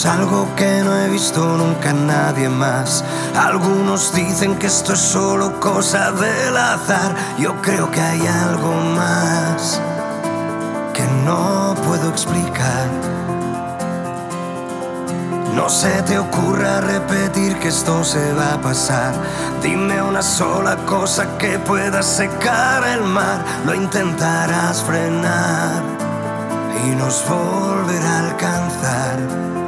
[0.00, 3.04] Tenemos algo que no he visto nunca nadie más.
[3.36, 7.14] Algunos dicen que esto es solo cosa del azar.
[7.38, 9.78] Yo creo que hay algo más
[10.94, 12.88] que no puedo explicar.
[15.54, 19.12] No se te ocurra repetir que esto se va a pasar.
[19.62, 23.44] Dime una sola cosa que pueda secar el mar.
[23.66, 25.82] Lo intentarás frenar
[26.86, 29.59] y nos volverá a alcanzar.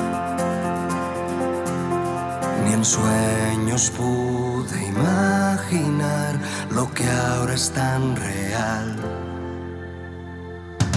[2.84, 6.34] Sueños pude imaginar
[6.70, 8.96] lo que ahora es tan real.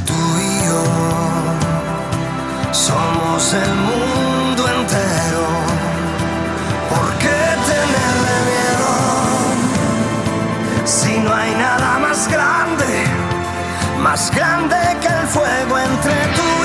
[0.03, 0.83] Tú y yo
[2.71, 5.45] somos el mundo entero.
[6.89, 8.93] ¿Por qué tenerle miedo
[10.85, 12.65] si no hay nada más grande?
[14.05, 16.64] más grande que el fuego entre tú y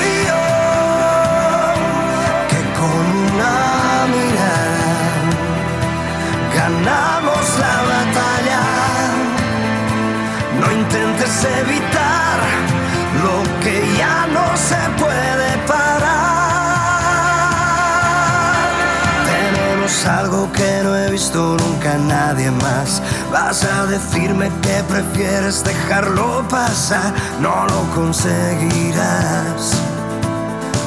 [20.53, 23.01] que no he visto nunca nadie más.
[23.31, 29.73] Vas a decirme que prefieres dejarlo pasar, no lo conseguirás.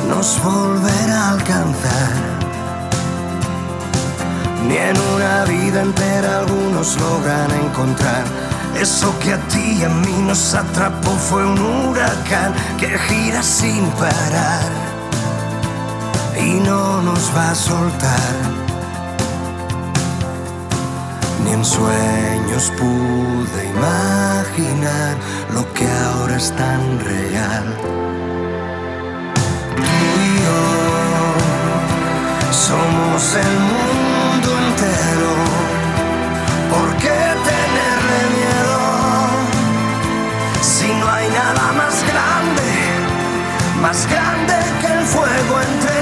[0.09, 2.13] Nos volverá a alcanzar.
[4.69, 8.25] Ni en una vida entera algunos logran encontrar.
[8.81, 13.87] Eso que a ti y a mí nos atrapó fue un huracán que gira sin
[13.93, 14.63] parar
[16.37, 18.64] y no nos va a soltar
[21.45, 25.17] ni en sueños pude imaginar
[25.53, 27.65] lo que ahora es tan real.
[29.77, 29.83] Tú
[30.21, 30.63] y yo
[32.53, 35.33] somos el mundo entero.
[36.73, 38.81] ¿Por qué tenerle miedo
[40.61, 42.71] si no hay nada más grande,
[43.83, 45.94] más grande que el fuego entre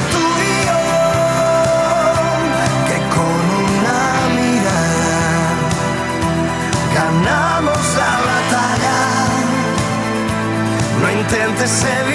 [11.73, 12.12] seven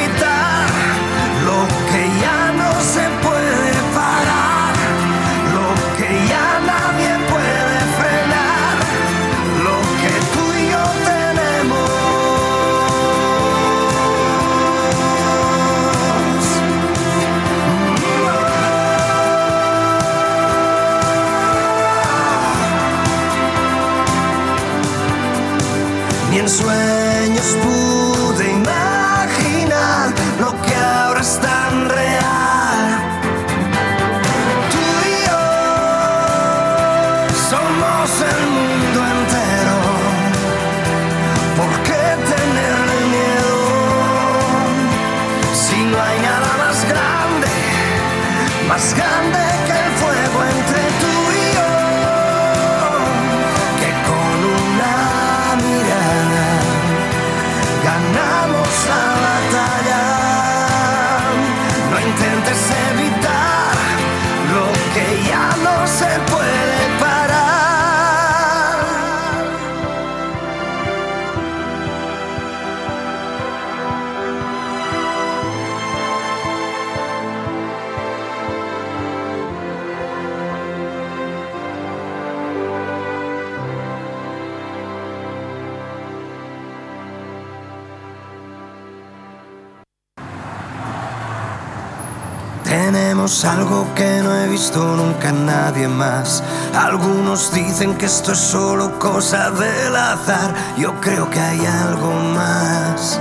[93.37, 96.43] Tenemos algo que no he visto nunca nadie más.
[96.73, 100.55] Algunos dicen que esto es solo cosa del azar.
[100.75, 103.19] Yo creo que hay algo más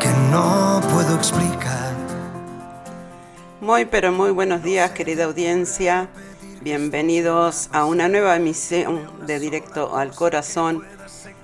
[0.00, 1.92] que no puedo explicar.
[3.60, 6.08] Muy pero muy buenos días querida audiencia.
[6.62, 10.82] Bienvenidos a una nueva emisión de Directo al Corazón,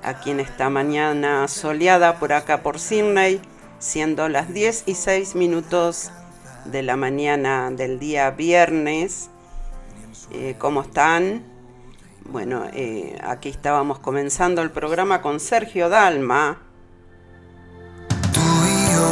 [0.02, 3.42] aquí en esta mañana soleada por acá por Sydney,
[3.78, 6.10] siendo las 10 y 6 minutos
[6.64, 9.30] de la mañana del día viernes.
[10.32, 11.42] Eh, ¿Cómo están?
[12.24, 16.58] Bueno, eh, aquí estábamos comenzando el programa con Sergio Dalma.
[18.32, 19.10] Tú y yo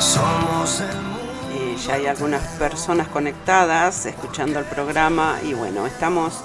[0.00, 1.10] somos el
[1.52, 6.40] Eh, ya hay algunas personas conectadas escuchando el programa y bueno, estamos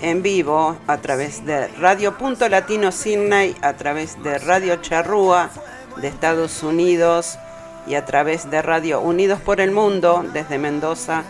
[0.00, 5.50] en vivo a través de Radio Punto Latino Sydney, a través de Radio Charrúa
[5.96, 7.38] de Estados Unidos
[7.86, 11.22] y a través de Radio Unidos por el Mundo desde Mendoza,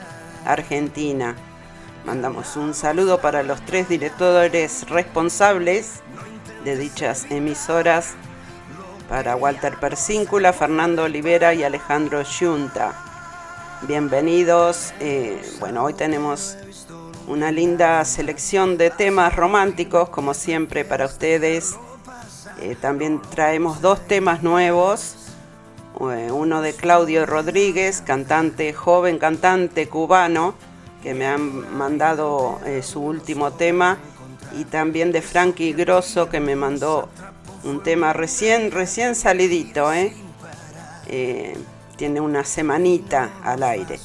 [0.45, 1.35] Argentina.
[2.05, 6.03] Mandamos un saludo para los tres directores responsables
[6.65, 8.15] de dichas emisoras,
[9.09, 12.95] para Walter Persíncula, Fernando Olivera y Alejandro Yunta.
[13.83, 14.95] Bienvenidos.
[15.01, 16.57] eh, bueno, hoy tenemos
[17.27, 21.77] una linda selección de temas románticos, como siempre, para ustedes.
[22.61, 25.24] Eh, también traemos dos temas nuevos.
[26.01, 30.55] Eh, uno de Claudio Rodríguez, cantante, joven cantante cubano,
[31.03, 33.99] que me han mandado eh, su último tema.
[34.59, 37.09] Y también de Frankie Grosso, que me mandó
[37.65, 40.13] un tema recién, recién salidito, ¿eh?
[41.07, 41.57] Eh,
[41.97, 43.99] tiene una semanita al aire.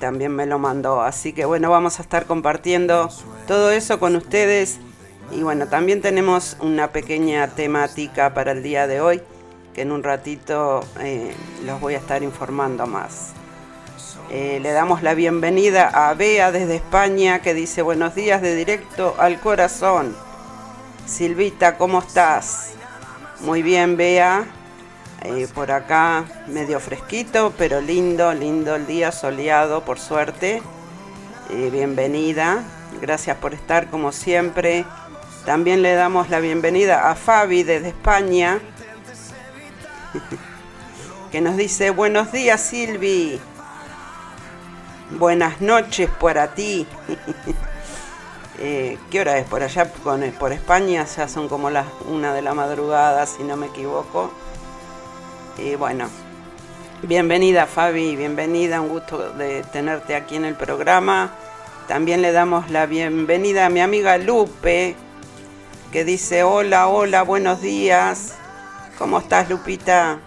[0.00, 1.00] También me lo mandó.
[1.02, 3.08] Así que bueno, vamos a estar compartiendo
[3.46, 4.78] todo eso con ustedes.
[5.30, 9.22] Y bueno, también tenemos una pequeña temática para el día de hoy,
[9.80, 11.34] en un ratito eh,
[11.64, 13.32] los voy a estar informando más.
[14.30, 19.14] Eh, le damos la bienvenida a Bea desde España, que dice buenos días de directo
[19.18, 20.14] al corazón.
[21.06, 22.72] Silvita, ¿cómo estás?
[23.40, 24.44] Muy bien, Bea.
[25.22, 30.62] Eh, por acá medio fresquito, pero lindo, lindo el día, soleado, por suerte.
[31.50, 32.62] Bienvenida.
[33.00, 34.84] Gracias por estar como siempre.
[35.46, 38.60] También le damos la bienvenida a Fabi desde España,
[41.32, 43.40] que nos dice buenos días Silvi.
[45.18, 46.86] Buenas noches para ti.
[48.60, 49.84] Eh, ¿Qué hora es por allá?
[49.92, 54.32] Por España ya son como las una de la madrugada, si no me equivoco.
[55.56, 56.08] Y bueno,
[57.02, 61.30] bienvenida Fabi, bienvenida, un gusto de tenerte aquí en el programa.
[61.86, 64.96] También le damos la bienvenida a mi amiga Lupe,
[65.92, 68.37] que dice hola, hola, buenos días.
[68.98, 70.18] ¿Cómo estás Lupita?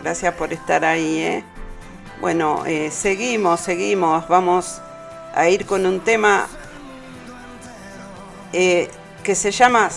[0.00, 1.44] Gracias por estar ahí, ¿eh?
[2.18, 4.80] Bueno, eh, seguimos, seguimos, vamos
[5.34, 6.46] a ir con un tema
[8.54, 8.90] eh,
[9.22, 9.90] que se llama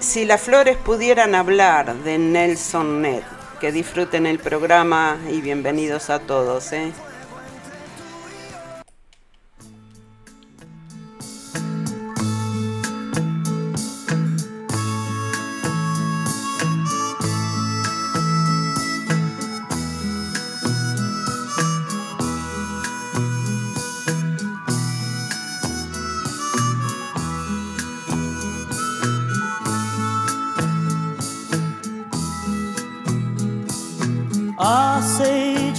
[0.00, 3.22] Si las flores pudieran hablar de Nelson Ned.
[3.60, 6.72] Que disfruten el programa y bienvenidos a todos.
[6.72, 6.92] ¿eh?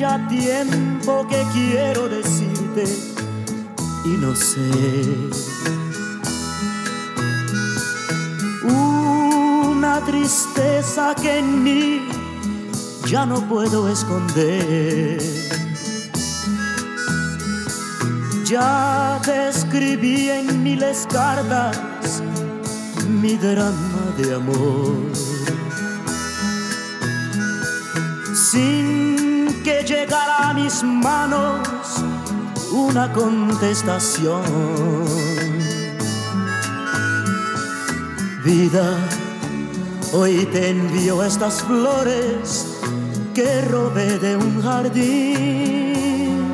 [0.03, 2.83] Ya tiempo que quiero decirte
[4.03, 4.69] y no sé.
[8.63, 12.01] Una tristeza que en mí
[13.05, 15.21] ya no puedo esconder.
[18.43, 22.21] Ya te escribí en miles cartas
[23.21, 25.13] mi drama de amor.
[28.53, 29.02] sin
[29.63, 31.67] que llegara a mis manos
[32.71, 34.43] una contestación.
[38.43, 38.97] Vida,
[40.11, 42.67] hoy te envío estas flores
[43.33, 46.53] que robé de un jardín,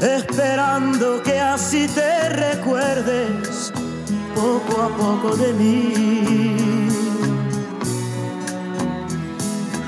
[0.00, 3.72] esperando que así te recuerdes
[4.34, 6.59] poco a poco de mí.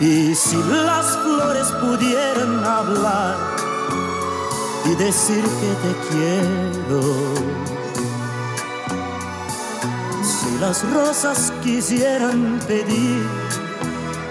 [0.03, 3.37] Y si las flores pudieran hablar
[4.85, 7.03] y decir que te quiero,
[10.25, 13.25] si las rosas quisieran pedir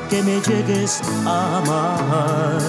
[0.10, 2.60] que me llegues a amar.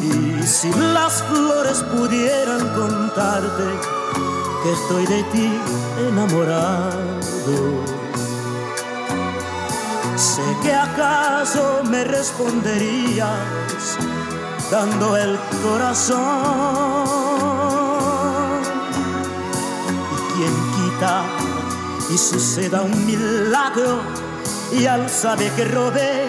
[0.00, 3.68] Y si las flores pudieran contarte
[4.62, 5.60] que estoy de ti
[6.08, 7.89] enamorado,
[10.62, 13.96] que acaso me responderías
[14.70, 16.18] dando el corazón.
[20.12, 21.22] ¿Y quien quita
[22.10, 24.00] y suceda un milagro?
[24.72, 26.28] Y al saber que robé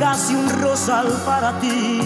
[0.00, 2.00] casi un rosal para ti,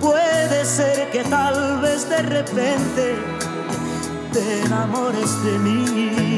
[0.00, 3.16] puede ser que tal vez de repente
[4.32, 6.29] te enamores de mí.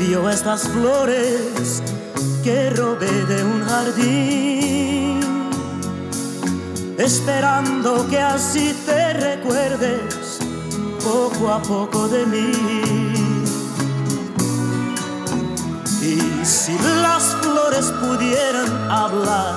[0.00, 1.82] Estas flores
[2.42, 5.20] que robé de un jardín,
[6.96, 10.38] esperando que así te recuerdes
[11.04, 12.50] poco a poco de mí.
[16.00, 19.54] Y si las flores pudieran hablar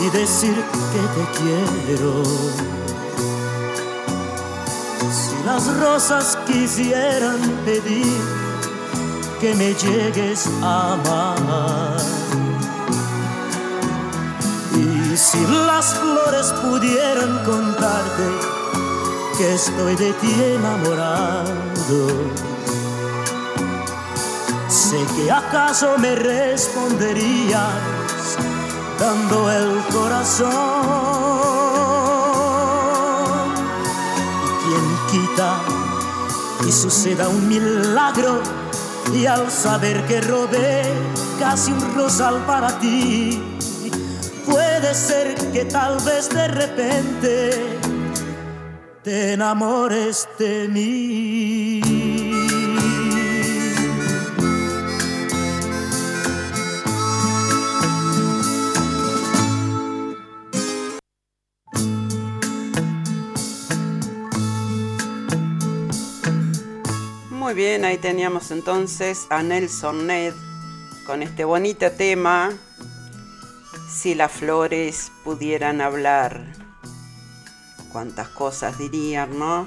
[0.00, 0.56] y decir
[0.92, 2.24] que te quiero,
[5.12, 8.45] si las rosas quisieran pedir
[9.40, 11.96] que me llegues a amar.
[14.74, 18.24] Y si las flores pudieran contarte
[19.36, 22.06] que estoy de ti enamorado,
[24.68, 27.74] sé que acaso me responderías
[28.98, 30.50] dando el corazón.
[34.64, 35.58] Y quien quita
[36.66, 38.40] y suceda un milagro
[39.12, 40.82] y al saber que robé
[41.38, 43.40] casi un rosal para ti,
[44.44, 47.50] puede ser que tal vez de repente
[49.02, 51.55] te enamores de mí.
[67.84, 70.34] Ahí teníamos entonces a Nelson Ned
[71.06, 72.50] con este bonito tema,
[73.88, 76.44] Si las flores pudieran hablar,
[77.92, 79.66] cuántas cosas dirían, ¿no?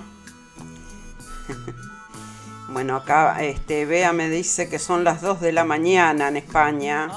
[2.69, 7.09] bueno, acá este, Bea me dice que son las 2 de la mañana en España.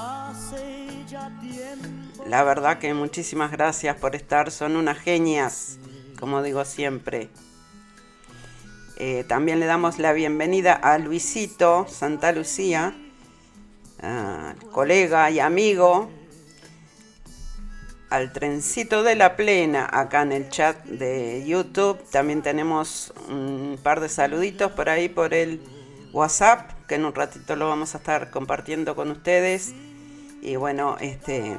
[2.27, 5.77] La verdad que muchísimas gracias por estar, son unas genias,
[6.19, 7.29] como digo siempre.
[9.05, 12.95] Eh, también le damos la bienvenida a Luisito Santa Lucía,
[14.71, 16.09] colega y amigo,
[18.09, 22.01] al trencito de la plena acá en el chat de YouTube.
[22.11, 25.61] También tenemos un par de saluditos por ahí por el
[26.13, 29.73] WhatsApp, que en un ratito lo vamos a estar compartiendo con ustedes.
[30.41, 31.57] Y bueno, este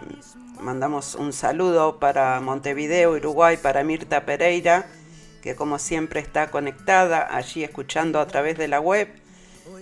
[0.61, 4.87] mandamos un saludo para Montevideo, Uruguay, para Mirta Pereira
[5.45, 9.09] que como siempre está conectada allí escuchando a través de la web.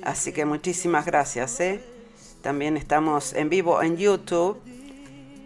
[0.03, 1.61] Así que muchísimas gracias.
[1.61, 1.81] ¿eh?
[2.43, 4.61] También estamos en vivo en YouTube.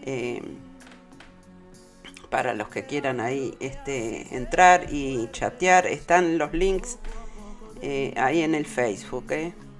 [0.06, 0.40] Eh,
[2.30, 6.96] para los que quieran ahí este, entrar y chatear, están los links
[7.82, 9.26] eh, ahí en el Facebook.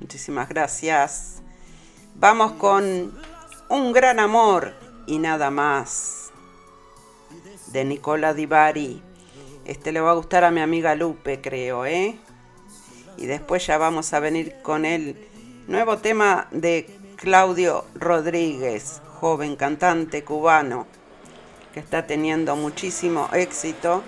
[0.01, 1.41] Muchísimas gracias.
[2.15, 3.19] Vamos con
[3.71, 4.75] Un gran amor
[5.07, 6.31] y nada más
[7.69, 9.06] de Nicola Di Bari.
[9.67, 12.17] Este le va a gustar a mi amiga Lupe, creo, ¿eh?
[13.17, 15.17] Y después ya vamos a venir con el
[15.67, 20.87] nuevo tema de Claudio Rodríguez, joven cantante cubano,
[21.75, 24.05] que está teniendo muchísimo éxito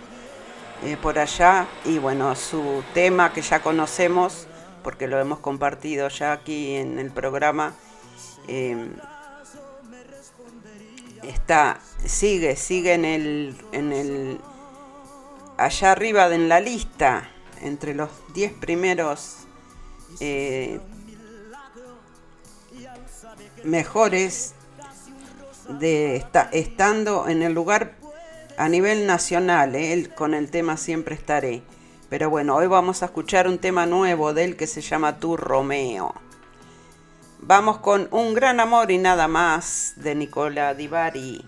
[0.84, 1.66] eh, por allá.
[1.84, 4.46] Y bueno, su tema que ya conocemos,
[4.84, 7.74] porque lo hemos compartido ya aquí en el programa,
[8.46, 8.92] em,
[11.24, 14.40] está, sigue, sigue en el, en el
[15.58, 17.28] allá arriba en la lista,
[17.60, 19.38] entre los 10 primeros
[20.20, 20.80] eh,
[23.64, 24.54] mejores
[25.68, 27.96] de estando en el lugar
[28.56, 30.08] a nivel nacional, ¿eh?
[30.14, 31.62] con el tema Siempre estaré.
[32.08, 35.36] Pero bueno, hoy vamos a escuchar un tema nuevo de él que se llama Tu
[35.36, 36.14] Romeo.
[37.40, 41.44] Vamos con Un gran amor y nada más de Nicola Divari.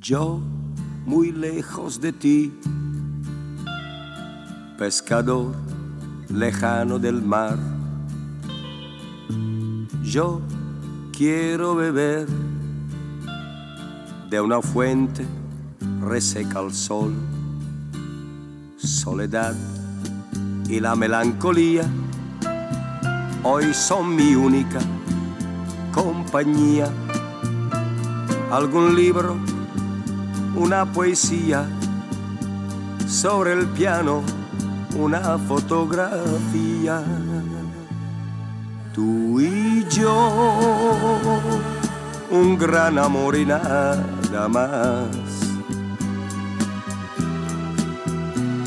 [0.00, 0.40] Yo
[1.04, 2.50] muy lejos de ti,
[4.78, 5.54] pescador
[6.30, 7.58] lejano del mar.
[10.02, 10.40] Yo
[11.12, 12.26] quiero beber
[14.30, 15.26] de una fuente
[16.00, 17.12] reseca al sol.
[18.78, 19.54] Soledad
[20.66, 21.84] y la melancolía
[23.42, 24.80] hoy son mi única
[25.92, 26.90] compañía.
[28.50, 29.36] Algún libro
[30.60, 31.64] una poesía,
[33.08, 34.22] sobre el piano
[34.94, 37.02] una fotografía.
[38.92, 41.16] Tú y yo,
[42.30, 45.08] un gran amor y nada más.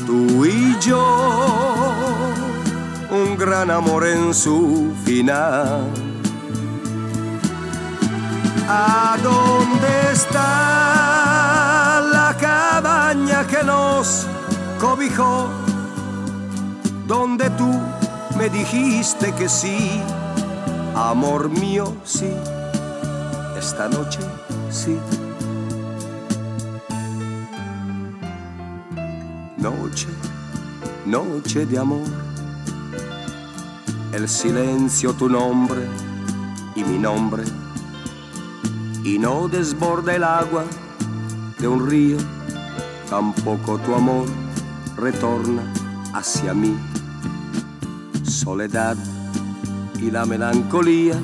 [0.04, 1.94] Tú y yo,
[3.10, 5.92] un gran amor en su final.
[8.68, 11.23] ¿A dónde está?
[13.46, 14.26] Que nos
[14.80, 15.48] cobijó,
[17.06, 17.70] donde tú
[18.36, 20.00] me dijiste que sí,
[20.94, 22.30] amor mío, sí,
[23.58, 24.20] esta noche
[24.70, 24.98] sí.
[29.56, 30.08] Noche,
[31.06, 32.06] noche de amor,
[34.12, 35.88] el silencio tu nombre
[36.76, 37.44] y mi nombre,
[39.04, 40.64] y no desborda el agua
[41.58, 42.18] de un río,
[43.08, 44.26] tampoco tu amor
[44.96, 45.62] retorna
[46.12, 46.76] hacia mí.
[48.22, 48.96] Soledad
[50.00, 51.14] y la melancolía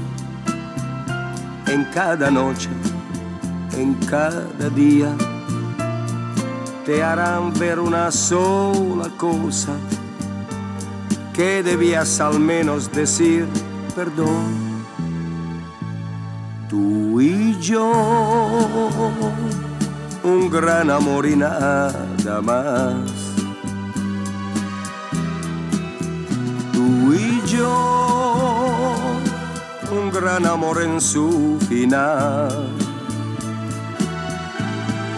[1.67, 2.69] en cada noche,
[3.77, 5.15] en cada día,
[6.85, 9.73] te harán ver una sola cosa
[11.33, 13.47] que debías al menos decir
[13.95, 14.71] perdón.
[16.69, 17.93] Tú y yo
[20.23, 22.95] un gran amor y nada más.
[26.73, 28.97] Tú y yo,
[29.91, 32.69] un gran amor en su final.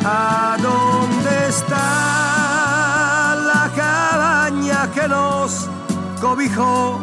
[0.04, 5.68] ¿A dónde está la cabaña que nos
[6.20, 7.00] cobijó?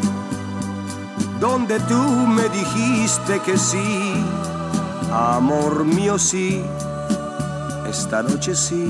[1.39, 4.13] Donde tú me dijiste que sí,
[5.11, 6.61] amor mío sí
[7.89, 8.87] esta noche sí.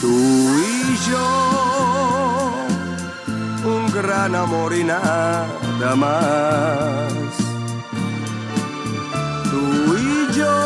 [0.00, 2.52] Tú y yo,
[3.64, 7.12] un gran amor y nada más.
[9.50, 10.56] Tú y yo,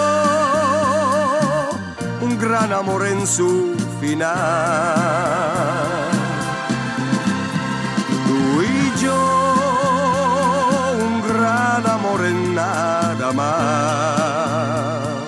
[2.22, 4.38] un gran amor en su final.
[8.26, 9.20] Tú y yo,
[11.06, 12.97] un gran amor en nada
[13.32, 15.18] más.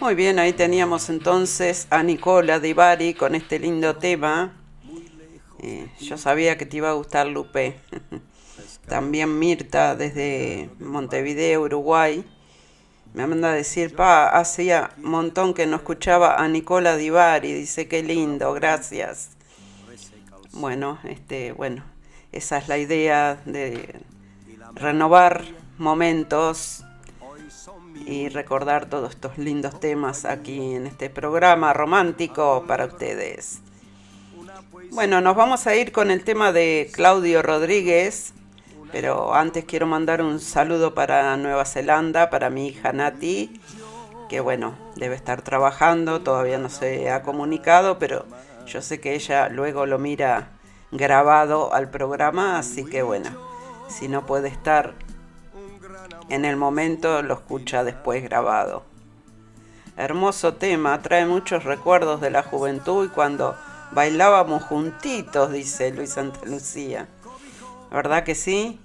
[0.00, 4.59] Muy bien, ahí teníamos entonces a Nicola Di con este lindo tema.
[5.62, 7.78] Eh, yo sabía que te iba a gustar Lupe.
[8.88, 12.24] También Mirta desde Montevideo, Uruguay.
[13.12, 17.88] Me manda a decir, pa, hacía un montón que no escuchaba a Nicola Di Dice,
[17.88, 19.30] qué lindo, gracias.
[20.52, 21.84] Bueno, este, bueno,
[22.32, 24.00] esa es la idea de
[24.74, 25.44] renovar
[25.76, 26.84] momentos
[28.06, 33.60] y recordar todos estos lindos temas aquí en este programa romántico para ustedes.
[34.92, 38.32] Bueno, nos vamos a ir con el tema de Claudio Rodríguez,
[38.90, 43.60] pero antes quiero mandar un saludo para Nueva Zelanda, para mi hija Nati,
[44.28, 48.26] que bueno, debe estar trabajando, todavía no se ha comunicado, pero
[48.66, 50.58] yo sé que ella luego lo mira
[50.90, 53.30] grabado al programa, así que bueno,
[53.88, 54.94] si no puede estar
[56.30, 58.82] en el momento lo escucha después grabado.
[59.96, 63.56] Hermoso tema, trae muchos recuerdos de la juventud y cuando
[63.92, 67.08] bailábamos juntitos, dice Luis Santa Lucía.
[67.90, 68.80] ¿Verdad que sí?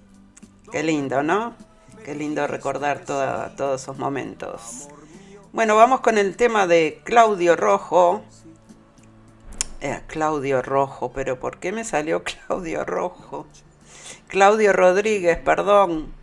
[0.72, 1.56] Qué lindo, ¿no?
[2.04, 4.88] Qué lindo recordar todos esos momentos.
[5.54, 8.24] Bueno, vamos con el tema de Claudio Rojo.
[9.82, 13.46] Eh, Claudio Rojo, pero ¿por qué me salió Claudio Rojo?
[14.28, 16.14] Claudio Rodríguez, perdón,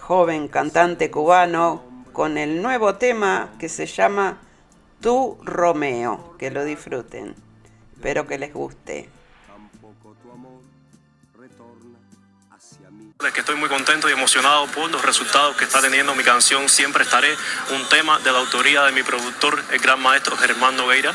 [0.00, 4.38] joven cantante cubano, con el nuevo tema que se llama
[5.00, 6.34] Tu Romeo.
[6.38, 7.34] Que lo disfruten.
[7.94, 9.08] Espero que les guste.
[13.32, 17.04] que estoy muy contento y emocionado por los resultados que está teniendo mi canción Siempre
[17.04, 17.34] Estaré,
[17.70, 21.14] un tema de la autoría de mi productor, el gran maestro Germán Nogueira.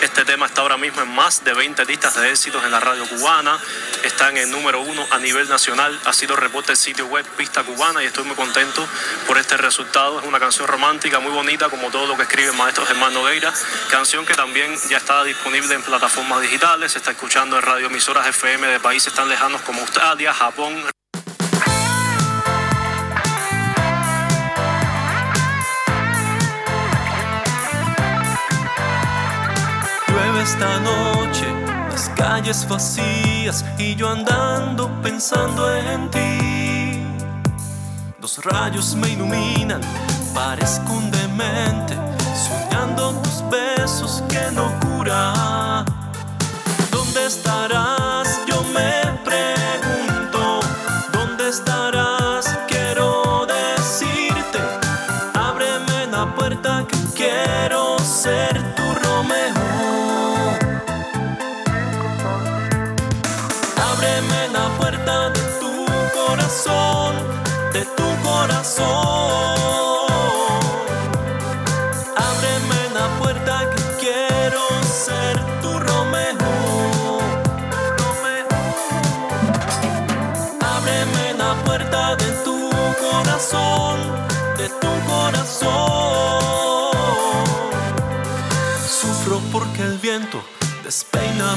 [0.00, 3.06] Este tema está ahora mismo en más de 20 listas de éxitos en la radio
[3.06, 3.58] cubana.
[4.02, 5.98] Está en el número uno a nivel nacional.
[6.06, 8.86] Ha sido reporte del sitio web Pista Cubana y estoy muy contento
[9.26, 10.20] por este resultado.
[10.20, 13.52] Es una canción romántica muy bonita, como todo lo que escribe el maestro Germán Nogueira.
[13.90, 16.92] Canción que también ya está disponible en plataformas digitales.
[16.92, 20.99] Se está escuchando en radioemisoras FM de países tan lejanos como Australia, Japón.
[30.40, 31.46] Esta noche,
[31.90, 37.02] las calles vacías y yo andando pensando en ti.
[38.18, 39.82] Dos rayos me iluminan,
[40.34, 41.94] parezco un demente,
[42.34, 45.84] soñando tus besos que no cura.
[46.90, 47.99] ¿Dónde estarás?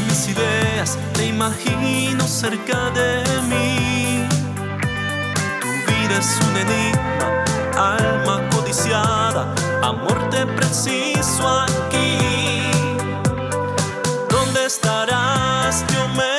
[0.07, 3.73] Mis ideas, te imagino cerca de mí
[6.17, 7.43] es un enigma,
[7.75, 12.17] alma codiciada, amor te preciso aquí.
[14.29, 15.83] ¿Dónde estarás?
[15.93, 16.32] Yo me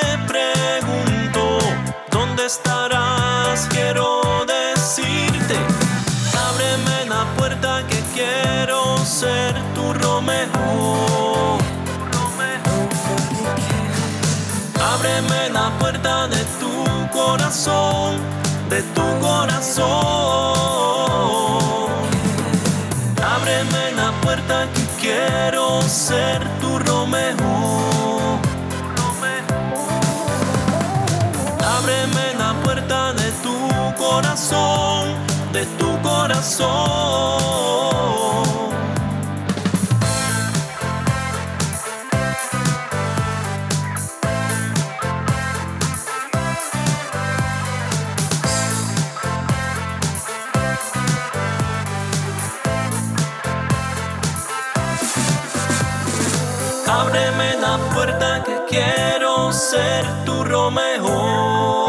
[17.34, 18.14] corazón
[18.70, 19.84] de tu corazón.
[23.36, 28.38] Ábreme la puerta que quiero ser tu Romeo.
[31.76, 33.56] Ábreme la puerta de tu
[33.98, 35.02] corazón,
[35.52, 37.44] de tu corazón.
[59.74, 61.83] Ser tu Romeo.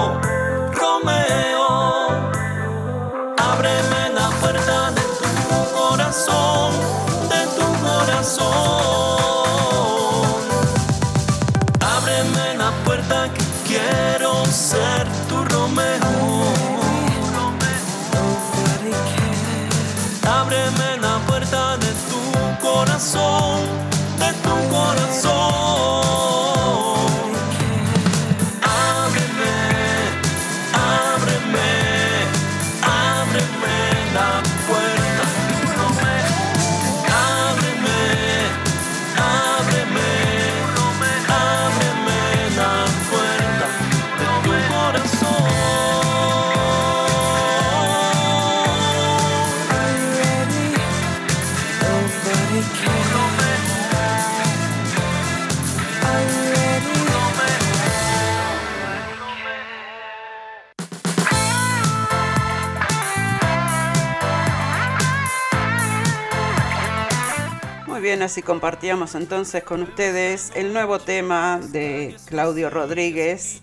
[68.25, 73.61] Así compartíamos entonces con ustedes el nuevo tema de Claudio Rodríguez.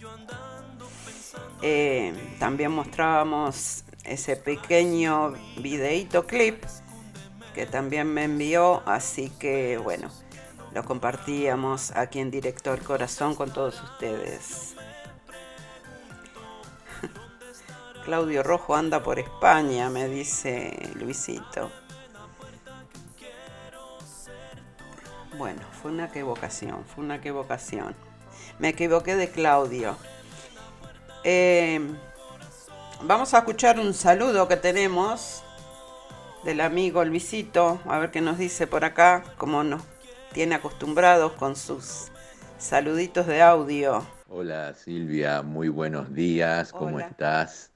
[1.62, 6.62] Eh, también mostrábamos ese pequeño videíto clip
[7.54, 10.08] que también me envió, así que bueno,
[10.72, 14.76] lo compartíamos aquí en Directo al Corazón con todos ustedes.
[18.04, 21.81] Claudio Rojo anda por España, me dice Luisito.
[25.38, 27.94] Bueno, fue una equivocación, fue una equivocación.
[28.58, 29.96] Me equivoqué de Claudio.
[31.24, 31.80] Eh,
[33.02, 35.42] vamos a escuchar un saludo que tenemos
[36.44, 39.82] del amigo Luisito, a ver qué nos dice por acá, como nos
[40.32, 42.10] tiene acostumbrados con sus
[42.58, 44.06] saluditos de audio.
[44.28, 47.70] Hola Silvia, muy buenos días, ¿cómo estás?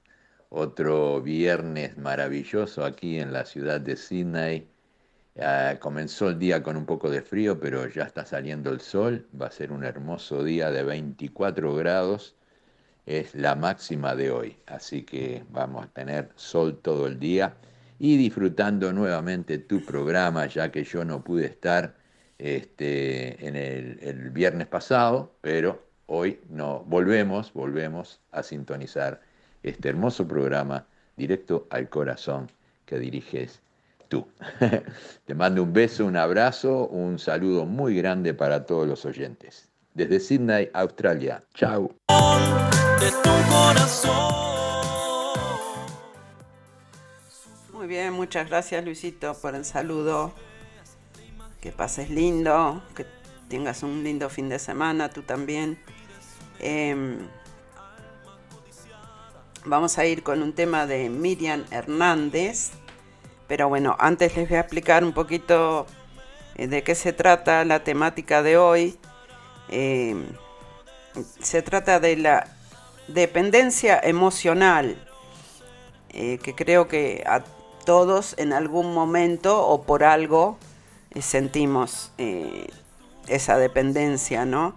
[0.49, 4.76] Otro viernes maravilloso aquí en la ciudad de Sydney.
[5.39, 9.27] Ah, comenzó el día con un poco de frío, pero ya está saliendo el sol.
[9.39, 12.35] Va a ser un hermoso día de 24 grados.
[13.05, 17.55] Es la máxima de hoy, así que vamos a tener sol todo el día
[17.99, 21.95] y disfrutando nuevamente tu programa, ya que yo no pude estar
[22.37, 29.21] este, en el, viernes pasado, pero hoy no, volvemos, volvemos a sintonizar
[29.63, 32.51] este hermoso programa directo al corazón
[32.85, 33.61] que diriges
[34.07, 34.27] tú.
[35.25, 39.69] Te mando un beso, un abrazo, un saludo muy grande para todos los oyentes.
[39.93, 41.43] Desde Sydney, Australia.
[41.53, 41.91] Chao.
[47.87, 50.33] bien, muchas gracias Luisito por el saludo.
[51.61, 53.05] Que pases lindo, que
[53.49, 55.79] tengas un lindo fin de semana, tú también.
[56.59, 57.17] Em,
[59.65, 62.71] vamos a ir con un tema de Miriam Hernández.
[63.47, 65.85] Pero bueno, antes les voy a explicar un poquito
[66.55, 68.97] eh, de qué se trata la temática de hoy.
[69.69, 70.25] Em,
[71.41, 72.47] se trata de la
[73.07, 74.97] dependencia emocional,
[76.09, 77.43] eh, que creo que a
[77.87, 80.57] todos en algún momento o por algo
[81.11, 82.67] eh, sentimos eh,
[83.27, 84.75] esa dependencia, ¿no?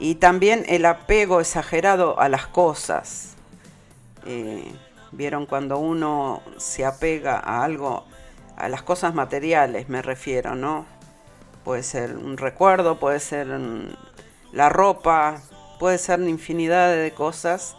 [0.00, 3.34] Y también el apego exagerado a las cosas.
[4.24, 4.72] Eh,
[5.12, 8.06] Vieron cuando uno se apega a algo,
[8.56, 10.86] a las cosas materiales me refiero, ¿no?
[11.64, 13.48] Puede ser un recuerdo, puede ser
[14.52, 15.40] la ropa,
[15.78, 17.76] puede ser una infinidad de cosas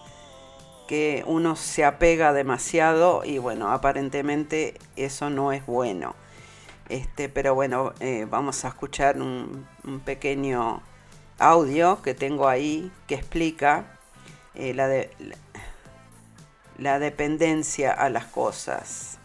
[0.88, 6.16] que uno se apega demasiado y bueno, aparentemente eso no es bueno.
[6.90, 9.68] Este, pero bueno, eh, vamos a escuchar un,
[10.04, 10.82] pequeño
[11.38, 14.00] audio que tengo ahí que explica
[14.56, 15.12] eh, la, de,
[16.80, 19.18] la, dependencia a las cosas.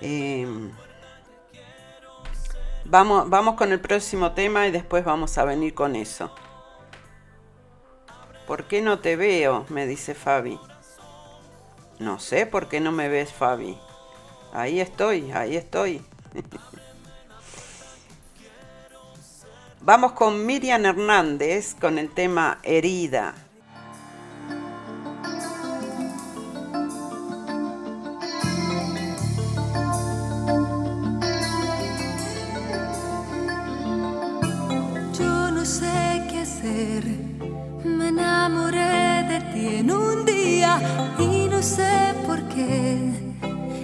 [0.00, 0.70] Em,
[2.84, 6.34] vamos, vamos con el próximo tema y después vamos a venir con eso.
[8.46, 9.66] ¿Por qué no te veo?
[9.68, 10.58] me dice Fabi.
[12.00, 13.78] No sé por qué no me ves, Fabi.
[14.52, 16.02] Ahí estoy, ahí estoy.
[19.82, 23.34] Vamos con Miriam Hernández con el tema Herida.
[38.50, 40.80] Enamoré de ti en un día
[41.18, 42.98] y no sé por qué.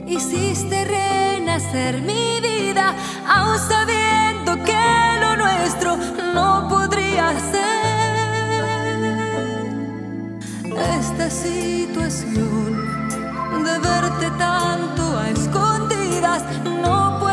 [0.07, 2.95] Hiciste renacer mi vida,
[3.29, 4.85] aún sabiendo que
[5.21, 5.97] lo nuestro
[6.35, 7.77] no podría ser.
[10.99, 12.71] Esta situación
[13.65, 17.26] de verte tanto a escondidas no puede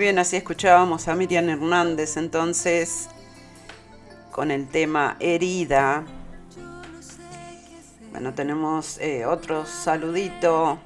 [0.00, 3.10] bien, así escuchábamos a Miriam Hernández entonces
[4.30, 6.04] con el tema Herida.
[8.10, 10.78] Bueno, tenemos eh, otro saludito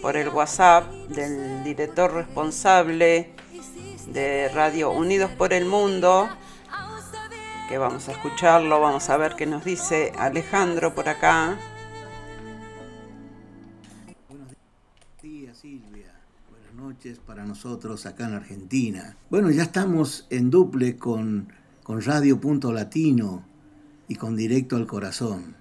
[0.00, 3.32] por el WhatsApp del director responsable
[4.06, 6.28] de Radio Unidos por el Mundo,
[7.68, 11.58] que vamos a escucharlo, vamos a ver qué nos dice Alejandro por acá.
[16.92, 19.16] Noches para nosotros acá en Argentina.
[19.30, 21.50] Bueno, ya estamos en duple con,
[21.82, 23.46] con Radio Punto Latino
[24.08, 25.56] y con Directo al Corazón,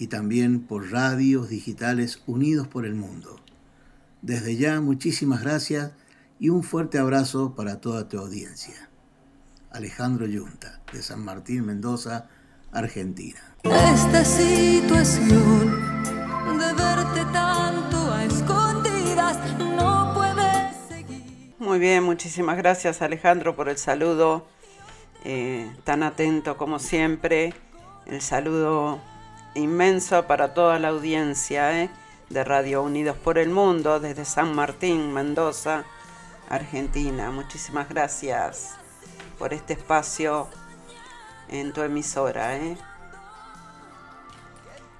[0.00, 3.38] y también por radios digitales unidos por el mundo.
[4.20, 5.92] Desde ya, muchísimas gracias
[6.40, 8.88] y un fuerte abrazo para toda tu audiencia.
[9.70, 12.26] Alejandro Yunta, de San Martín, Mendoza,
[12.72, 13.38] Argentina.
[21.60, 24.46] Muy bien, muchísimas gracias Alejandro por el saludo,
[25.24, 27.52] eh, tan atento como siempre.
[28.06, 29.00] El saludo
[29.56, 31.90] inmenso para toda la audiencia eh,
[32.30, 35.82] de Radio Unidos por el Mundo desde San Martín, Mendoza,
[36.48, 37.32] Argentina.
[37.32, 38.76] Muchísimas gracias
[39.36, 40.46] por este espacio
[41.48, 42.56] en tu emisora.
[42.56, 42.78] ¿eh?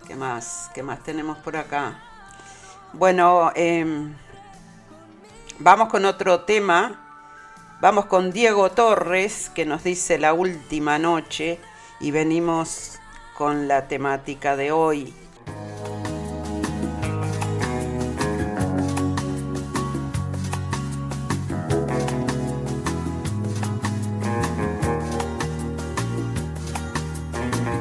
[0.09, 0.73] ¿Qué más?
[0.75, 2.03] ¿Qué más tenemos por acá?
[2.95, 4.17] Bueno, em,
[5.59, 7.05] vamos con otro tema.
[7.81, 11.61] Vamos con Diego Torres, que nos dice la última noche,
[12.01, 12.99] y venimos
[13.37, 15.15] con la temática de hoy.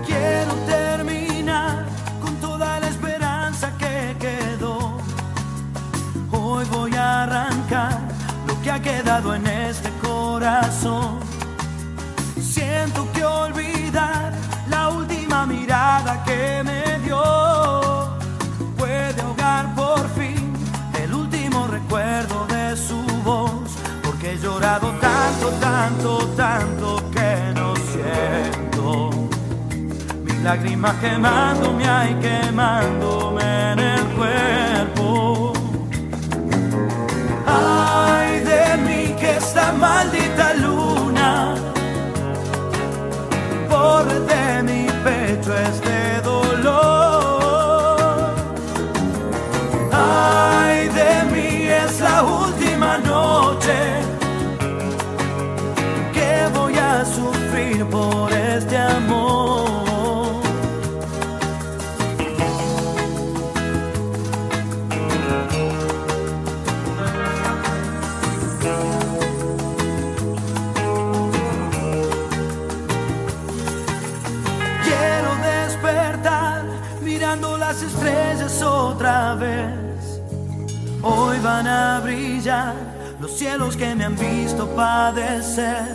[0.06, 0.58] Quiero
[8.82, 11.20] quedado en este corazón.
[12.40, 14.34] Siento que olvidar
[14.70, 18.18] la última mirada que me dio
[18.78, 20.54] puede ahogar por fin
[21.02, 23.72] el último recuerdo de su voz.
[24.04, 29.10] Porque he llorado tanto, tanto, tanto que no siento
[30.24, 34.57] mis lágrimas quemándome, ay, quemándome en el cuerpo.
[39.74, 41.56] Maldita luna
[43.70, 47.98] borre de mi pecho este dolor.
[49.92, 53.78] Ay de mí es la última noche
[56.14, 58.37] que voy a sufrir por
[81.58, 82.76] van a brillar
[83.20, 85.88] los cielos que me han visto padecer.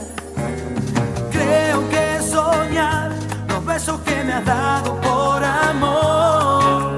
[1.30, 3.12] Creo que soñar
[3.48, 6.96] los besos que me has dado por amor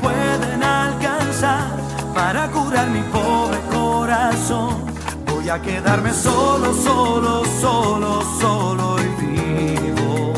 [0.00, 1.68] pueden alcanzar
[2.14, 4.74] para curar mi pobre corazón.
[5.26, 10.32] Voy a quedarme solo, solo, solo, solo y vivo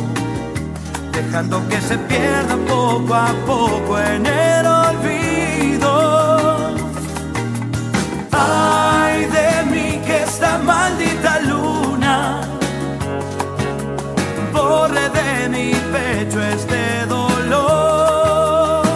[1.12, 5.09] dejando que se pierda poco a poco en el olvido.
[10.40, 12.40] Esta maldita luna
[14.54, 18.86] borre de mi pecho este dolor.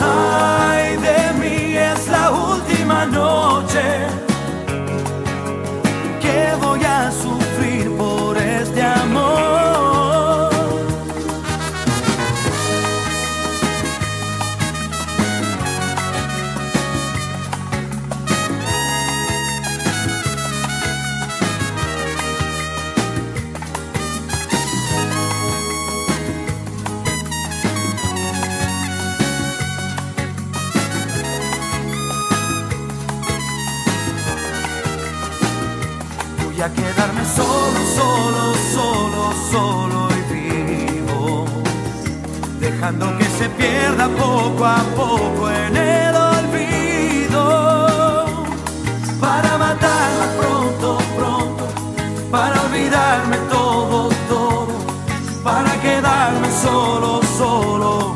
[0.00, 4.11] Ay de mí es la última noche
[39.52, 41.44] solo, y vivo.
[42.58, 47.44] Dejando que se pierda poco a poco en el olvido.
[49.20, 51.64] Para matarla pronto, pronto.
[52.30, 54.72] Para olvidarme todo, todo.
[55.44, 58.11] Para quedarme solo, solo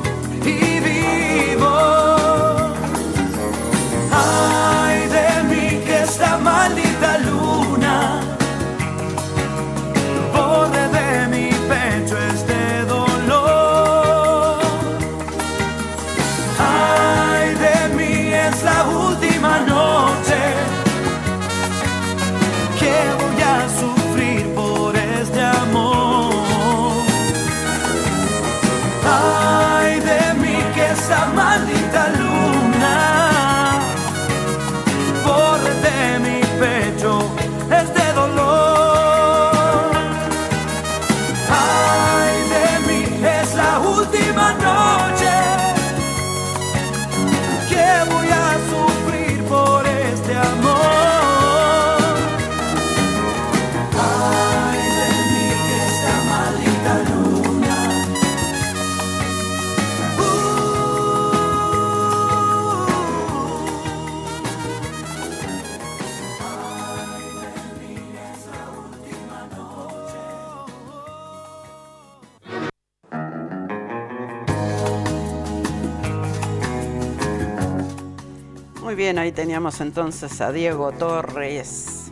[79.07, 82.11] bien, ahí teníamos entonces a Diego Torres.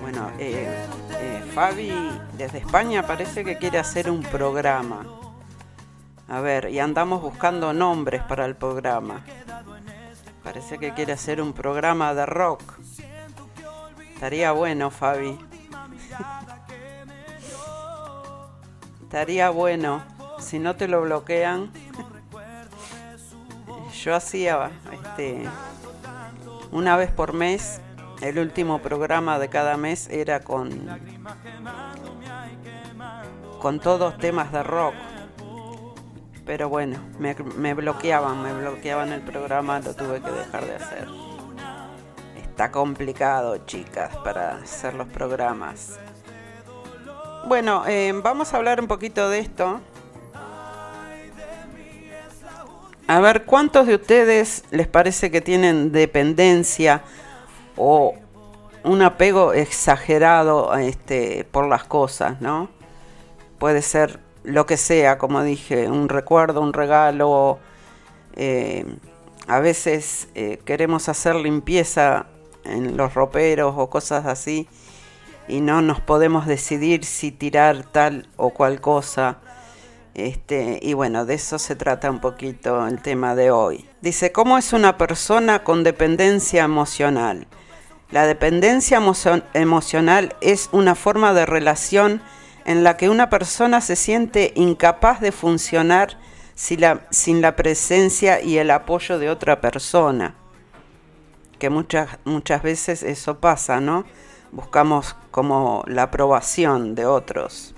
[0.00, 1.92] Bueno, eh, eh, Fabi
[2.36, 5.06] desde España parece que quiere hacer un programa.
[6.26, 9.24] A ver, y andamos buscando nombres para el programa.
[10.42, 12.62] Parece que quiere hacer un programa de rock.
[14.14, 15.38] Estaría bueno, Fabi.
[19.04, 20.02] Estaría bueno.
[20.40, 21.85] Si no te lo bloquean.
[24.02, 25.48] Yo hacía este
[26.70, 27.80] una vez por mes,
[28.20, 30.88] el último programa de cada mes era con
[33.60, 34.94] con todos temas de rock.
[36.44, 41.08] Pero bueno, me, bloqueaban, me bloqueaban el programa, lo tuve que dejar de hacer.
[42.36, 45.98] Está complicado, chicas, para hacer los programas.
[47.48, 49.80] Bueno, eh, vamos a hablar un poquito de esto.
[53.08, 57.02] A ver, ¿cuántos de ustedes les parece que tienen dependencia
[57.76, 58.14] o
[58.82, 62.68] un apego exagerado este, por las cosas, ¿no?
[63.58, 67.60] Puede ser lo que sea, como dije, un recuerdo, un regalo.
[68.34, 68.84] eh,
[69.46, 72.26] a veces eh, queremos hacer limpieza
[72.64, 74.68] en los roperos o cosas así
[75.46, 79.38] y no nos podemos decidir si tirar tal o cual cosa.
[80.16, 83.86] Este, y bueno, de eso se trata un poquito el tema de hoy.
[84.00, 87.46] Dice, ¿cómo es una persona con dependencia emocional?
[88.10, 92.22] La dependencia emo- emocional es una forma de relación
[92.64, 96.18] en la que una persona se siente incapaz de funcionar
[96.54, 100.34] sin la, sin la presencia y el apoyo de otra persona.
[101.58, 104.06] Que muchas, muchas veces eso pasa, ¿no?
[104.50, 107.74] Buscamos como la aprobación de otros.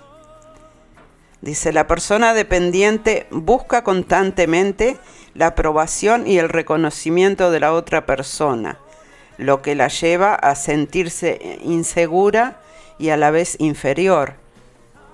[1.40, 4.96] Dice, la persona dependiente busca constantemente
[5.34, 8.78] la aprobación y el reconocimiento de la otra persona,
[9.36, 12.60] lo que la lleva a sentirse insegura
[12.98, 14.34] y a la vez inferior,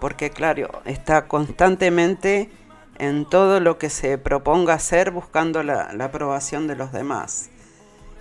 [0.01, 2.51] porque claro, está constantemente
[2.99, 7.51] en todo lo que se proponga hacer buscando la, aprobación de los demás.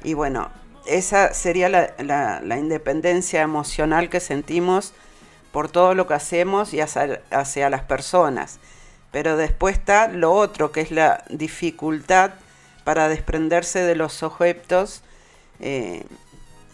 [0.04, 0.50] Y bueno,
[0.86, 4.94] esa sería la- la independencia emocional que sentimos
[5.54, 8.60] por todo lo que hacemos y hacia, las personas.
[9.12, 12.32] Pero después está lo otro, que es la dificultad
[12.84, 15.04] para desprenderse de los objetos
[15.60, 16.04] eh,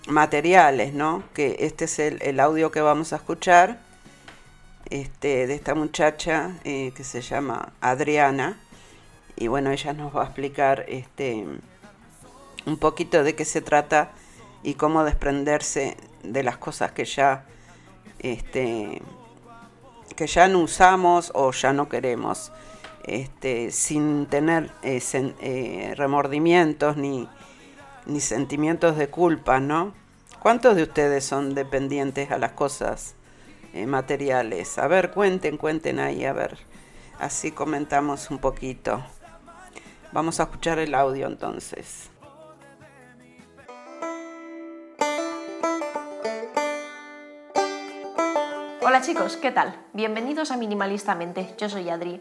[0.08, 1.24] materiales, ¿no?
[1.34, 3.80] Que este es el, el audio que vamos a escuchar
[4.90, 8.58] este, de esta muchacha eh, que se llama Adriana.
[9.36, 11.46] Y bueno, ella nos va a explicar este,
[12.66, 14.12] un poquito de qué se trata
[14.64, 17.46] y cómo desprenderse de las cosas que ya
[18.20, 19.02] este,
[20.16, 22.52] que ya no usamos o ya no queremos,
[23.04, 27.28] este, sin tener eh, eh, remordimientos ni,
[28.06, 29.94] ni sentimientos de culpa, ¿no?
[30.40, 33.16] ¿Cuántos de ustedes son dependientes a las cosas
[33.74, 34.78] eh, materiales?
[34.78, 36.58] A ver, cuenten, cuenten ahí, a ver,
[37.20, 39.04] así comentamos un poquito.
[40.12, 42.09] Vamos a escuchar el audio entonces.
[48.90, 49.76] Hola chicos, ¿qué tal?
[49.94, 52.20] Bienvenidos a Minimalistamente, yo soy Adri.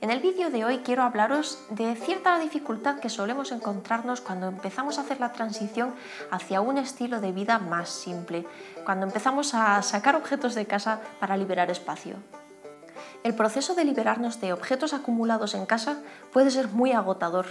[0.00, 4.98] En el vídeo de hoy quiero hablaros de cierta dificultad que solemos encontrarnos cuando empezamos
[4.98, 5.94] a hacer la transición
[6.32, 8.44] hacia un estilo de vida más simple,
[8.84, 12.16] cuando empezamos a sacar objetos de casa para liberar espacio.
[13.22, 17.46] El proceso de liberarnos de objetos acumulados en casa puede ser muy agotador,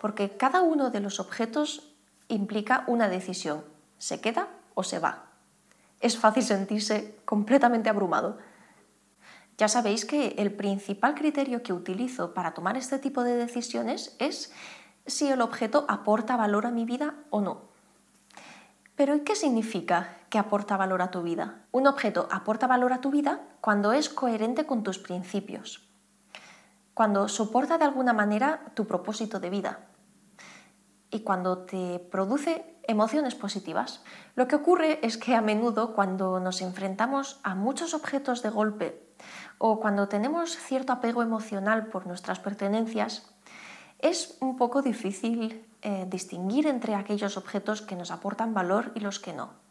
[0.00, 1.92] porque cada uno de los objetos
[2.26, 3.62] implica una decisión,
[3.98, 5.27] se queda o se va.
[6.00, 8.38] Es fácil sentirse completamente abrumado.
[9.56, 14.52] Ya sabéis que el principal criterio que utilizo para tomar este tipo de decisiones es
[15.06, 17.62] si el objeto aporta valor a mi vida o no.
[18.94, 21.64] Pero ¿y qué significa que aporta valor a tu vida?
[21.72, 25.88] Un objeto aporta valor a tu vida cuando es coherente con tus principios.
[26.98, 29.87] cuando soporta de alguna manera tu propósito de vida
[31.10, 34.02] y cuando te produce emociones positivas.
[34.34, 39.08] Lo que ocurre es que a menudo cuando nos enfrentamos a muchos objetos de golpe
[39.58, 43.30] o cuando tenemos cierto apego emocional por nuestras pertenencias,
[43.98, 49.18] es un poco difícil eh, distinguir entre aquellos objetos que nos aportan valor y los
[49.18, 49.67] que no.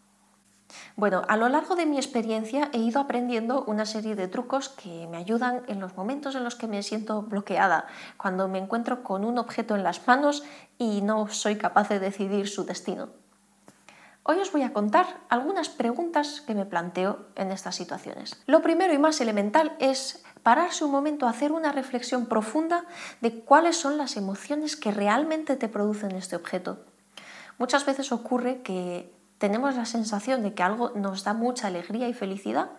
[0.95, 5.07] Bueno, a lo largo de mi experiencia he ido aprendiendo una serie de trucos que
[5.07, 7.85] me ayudan en los momentos en los que me siento bloqueada,
[8.17, 10.43] cuando me encuentro con un objeto en las manos
[10.77, 13.09] y no soy capaz de decidir su destino.
[14.29, 18.35] Hoy os voy a contar algunas preguntas que me planteo en estas situaciones.
[18.45, 22.83] Lo primero y más elemental es pararse un momento a hacer una reflexión profunda
[23.21, 26.79] de cuáles son las emociones que realmente te producen este objeto.
[27.57, 32.13] Muchas veces ocurre que tenemos la sensación de que algo nos da mucha alegría y
[32.13, 32.71] felicidad,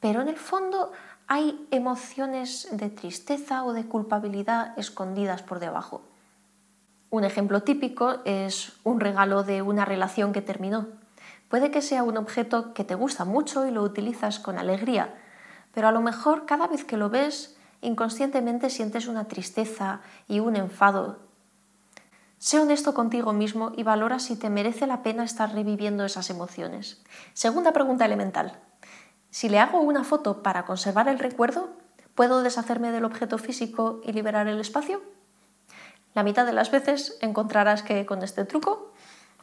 [0.00, 0.92] pero en el fondo
[1.26, 6.02] hay emociones de tristeza o de culpabilidad escondidas por debajo.
[7.10, 10.88] Un ejemplo típico es un regalo de una relación que terminó.
[11.48, 15.14] Puede que sea un objeto que te gusta mucho y lo utilizas con alegría,
[15.72, 20.56] pero a lo mejor cada vez que lo ves inconscientemente sientes una tristeza y un
[20.56, 21.27] enfado.
[22.38, 27.02] Sé honesto contigo mismo y valora si te merece la pena estar reviviendo esas emociones.
[27.34, 28.60] Segunda pregunta elemental.
[29.30, 31.70] Si le hago una foto para conservar el recuerdo,
[32.14, 35.02] ¿puedo deshacerme del objeto físico y liberar el espacio?
[36.14, 38.92] La mitad de las veces encontrarás que con este truco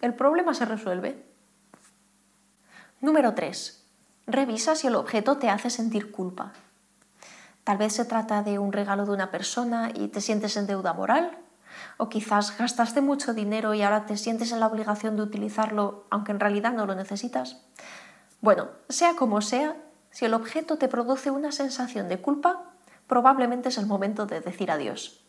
[0.01, 1.25] el problema se resuelve.
[3.01, 3.85] Número 3.
[4.25, 6.53] Revisa si el objeto te hace sentir culpa.
[7.65, 10.93] Tal vez se trata de un regalo de una persona y te sientes en deuda
[10.93, 11.37] moral,
[11.97, 16.31] o quizás gastaste mucho dinero y ahora te sientes en la obligación de utilizarlo aunque
[16.31, 17.61] en realidad no lo necesitas.
[18.41, 19.75] Bueno, sea como sea,
[20.11, 22.73] si el objeto te produce una sensación de culpa,
[23.07, 25.25] probablemente es el momento de decir adiós.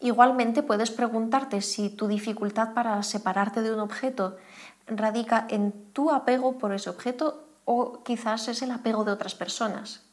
[0.00, 4.36] Igualmente puedes preguntarte si tu dificultad para separarte de un objeto
[4.86, 10.11] radica en tu apego por ese objeto o quizás es el apego de otras personas.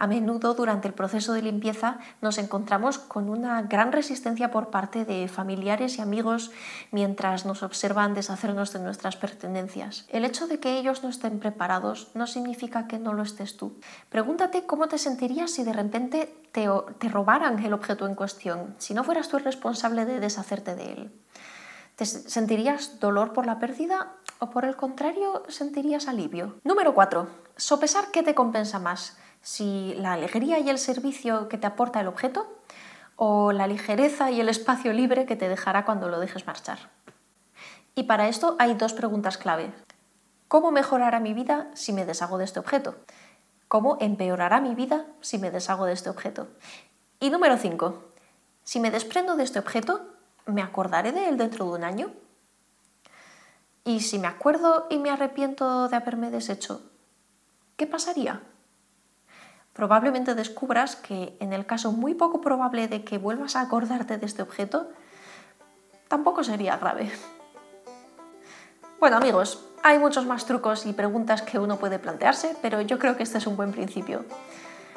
[0.00, 5.04] A menudo durante el proceso de limpieza nos encontramos con una gran resistencia por parte
[5.04, 6.52] de familiares y amigos
[6.90, 10.06] mientras nos observan deshacernos de nuestras pertenencias.
[10.08, 13.78] El hecho de que ellos no estén preparados no significa que no lo estés tú.
[14.08, 16.66] Pregúntate cómo te sentirías si de repente te,
[17.10, 21.12] robaran el objeto en cuestión, si no fueras tú el responsable de deshacerte de él.
[21.96, 26.54] ¿Te sentirías dolor por la pérdida o por el contrario sentirías alivio?
[26.64, 27.28] Número 4.
[27.56, 32.08] Sopesar qué te compensa más si la alegría y el servicio que te aporta el
[32.08, 32.60] objeto
[33.16, 36.90] o la ligereza y el espacio libre que te dejará cuando lo dejes marchar.
[37.94, 39.72] Y para esto hay dos preguntas clave.
[40.48, 42.96] ¿Cómo mejorará mi vida si me deshago de este objeto?
[43.68, 46.48] ¿Cómo empeorará mi vida si me deshago de este objeto?
[47.20, 48.02] Y número 5.
[48.64, 50.06] Si me desprendo de este objeto,
[50.46, 52.12] ¿me acordaré de él dentro de un año?
[53.84, 56.82] Y si me acuerdo y me arrepiento de haberme deshecho,
[57.76, 58.42] ¿qué pasaría?
[59.72, 64.26] Probablemente descubras que en el caso muy poco probable de que vuelvas a acordarte de
[64.26, 64.88] este objeto,
[66.08, 67.10] tampoco sería grave.
[68.98, 73.16] Bueno amigos, hay muchos más trucos y preguntas que uno puede plantearse, pero yo creo
[73.16, 74.24] que este es un buen principio.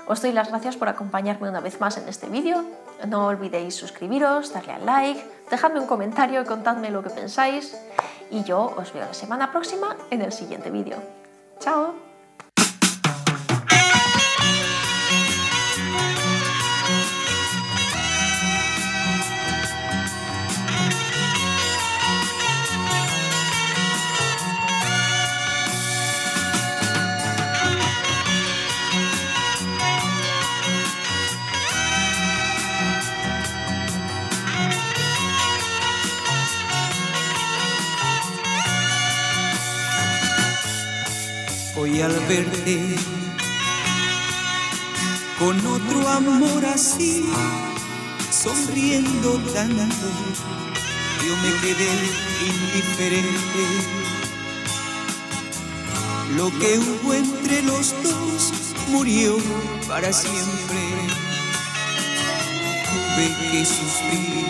[0.05, 2.65] Os doy las gracias por acompañarme una vez más en este vídeo.
[3.07, 7.77] No olvidéis suscribiros, darle al like, dejadme un comentario y contadme lo que pensáis.
[8.29, 10.97] Y yo os veo la semana próxima en el siguiente vídeo.
[11.59, 12.12] ¡Chao!
[41.83, 42.95] Hoy al verte
[45.37, 47.25] con otro amor así,
[48.31, 50.07] sonriendo tanto,
[51.25, 51.89] yo me quedé
[52.47, 53.65] indiferente.
[56.37, 58.53] Lo que hubo entre los dos
[58.87, 59.35] murió
[59.85, 60.79] para siempre.
[62.85, 64.45] Tuve que sufrir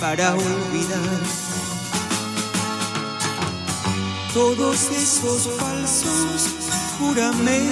[0.00, 1.51] para olvidar
[4.32, 6.48] todos esos falsos
[6.98, 7.62] juramentos.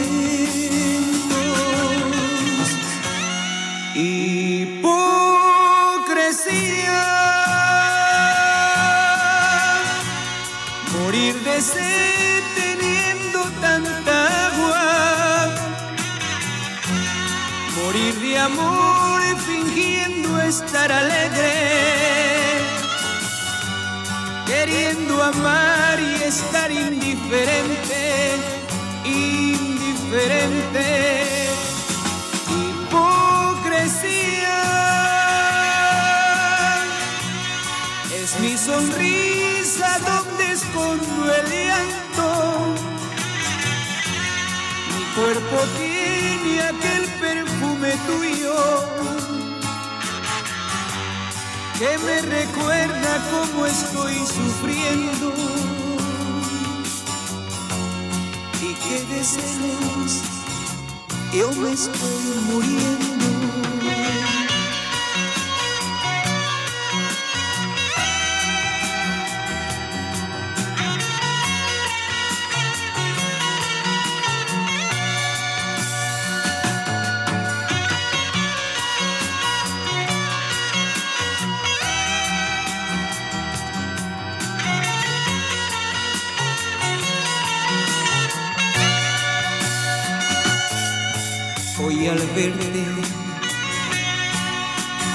[3.95, 4.97] Hipocresía,
[10.93, 15.55] morir de sed teniendo tanta agua.
[17.77, 21.53] Morir de amor fingiendo estar alegre,
[24.47, 25.70] queriendo amar
[27.31, 28.03] indiferente,
[29.05, 30.87] indiferente.
[32.51, 33.79] Hipocresía
[38.13, 42.75] es mi sonrisa donde escondo el llanto.
[44.97, 48.59] Mi cuerpo tiene aquel perfume tuyo
[51.79, 55.80] que me recuerda cómo estoy sufriendo
[58.89, 60.23] que de celos
[61.33, 63.10] yo me estoy muriendo.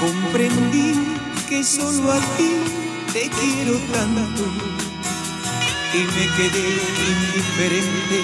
[0.00, 0.94] Comprendí
[1.48, 2.52] que solo a ti
[3.12, 4.44] te quiero tanto
[5.94, 6.68] y me quedé
[7.14, 8.22] indiferente.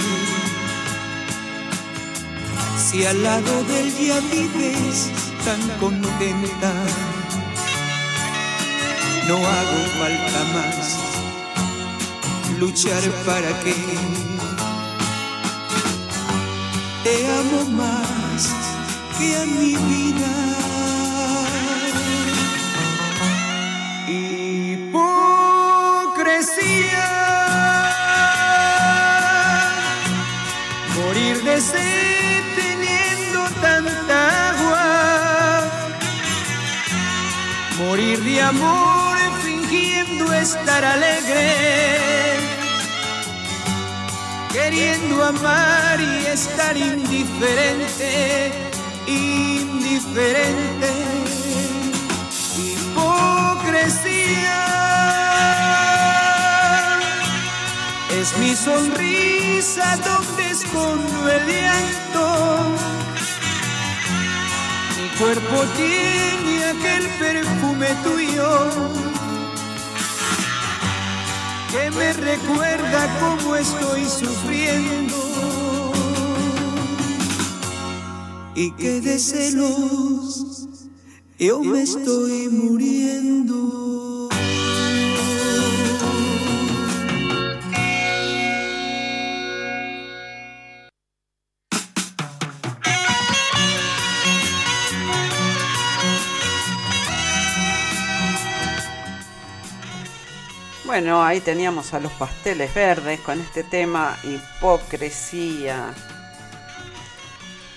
[2.76, 5.11] Si al lado del ya vives
[5.44, 6.72] tan contenta,
[9.28, 11.12] no hago falta más
[12.59, 13.74] luchar para que
[17.03, 18.01] te amo más
[19.23, 20.33] que a mi vida.
[24.09, 25.41] Hipocresía,
[30.97, 34.18] morir de sed teniendo tanta
[34.51, 34.87] agua,
[37.79, 41.51] morir de amor fingiendo estar alegre.
[44.53, 48.72] Queriendo amar y estar indiferente,
[49.07, 50.90] indiferente.
[52.57, 54.12] Hipocresía
[58.20, 62.76] es mi sonrisa donde escondo el llanto.
[64.98, 68.70] Mi cuerpo tiene aquel perfume tuyo
[71.70, 75.32] que me recuerda cómo estoy sufriendo
[78.63, 80.69] y que de celos
[81.37, 84.29] yo me estoy muriendo.
[100.85, 105.93] Bueno, ahí teníamos a los pasteles verdes con este tema hipocresía.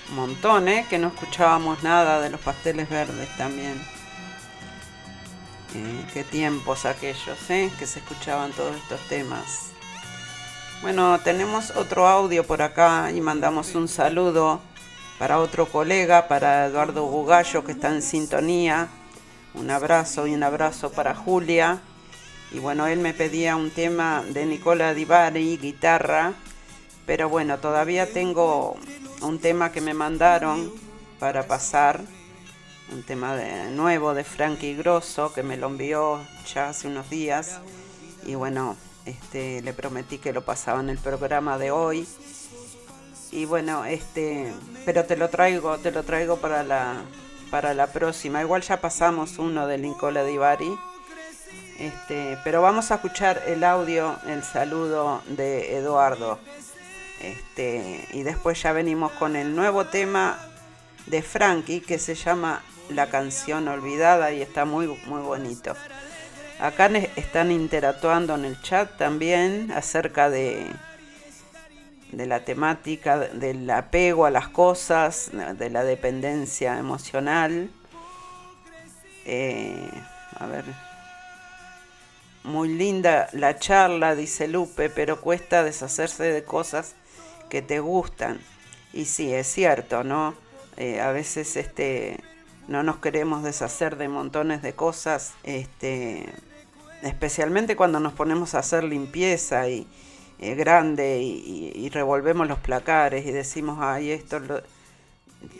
[0.09, 0.85] Montón, ¿eh?
[0.89, 3.81] Que no escuchábamos nada de los pasteles verdes también.
[5.75, 7.71] Eh, qué tiempos aquellos, ¿eh?
[7.77, 9.71] Que se escuchaban todos estos temas.
[10.81, 14.61] Bueno, tenemos otro audio por acá y mandamos un saludo
[15.17, 18.87] para otro colega, para Eduardo Bugallo que está en sintonía.
[19.53, 21.79] Un abrazo y un abrazo para Julia.
[22.51, 26.33] Y bueno, él me pedía un tema de Nicola Di Bari, guitarra,
[27.05, 28.75] pero bueno, todavía tengo
[29.21, 30.71] un tema que me mandaron
[31.19, 32.01] para pasar,
[32.91, 36.19] un tema de, nuevo de Frankie Grosso que me lo envió
[36.53, 37.59] ya hace unos días
[38.25, 38.75] y bueno,
[39.05, 42.07] este, le prometí que lo pasaba en el programa de hoy.
[43.31, 44.53] Y bueno, este,
[44.85, 47.03] pero te lo traigo, te lo traigo para la
[47.49, 48.41] para la próxima.
[48.41, 50.77] Igual ya pasamos uno de Nicola Di Bari.
[51.79, 56.39] Este, pero vamos a escuchar el audio, el saludo de Eduardo.
[57.25, 60.37] Este, y después ya venimos con el nuevo tema
[61.07, 65.75] de Frankie que se llama La canción olvidada y está muy, muy bonito.
[66.59, 70.67] Acá están interactuando en el chat también acerca de,
[72.11, 77.71] de la temática del apego a las cosas, de la dependencia emocional.
[79.25, 79.89] Eh,
[80.37, 80.63] a ver,
[82.43, 86.93] muy linda la charla, dice Lupe, pero cuesta deshacerse de cosas
[87.49, 88.39] que te gustan.
[88.93, 90.33] Y sí, es cierto, ¿no?
[90.77, 92.19] Eh, a veces este,
[92.67, 96.33] no nos queremos deshacer de montones de cosas, este,
[97.01, 99.87] especialmente cuando nos ponemos a hacer limpieza y
[100.39, 104.61] eh, grande y, revolvemos los placares y decimos, ay, esto lo,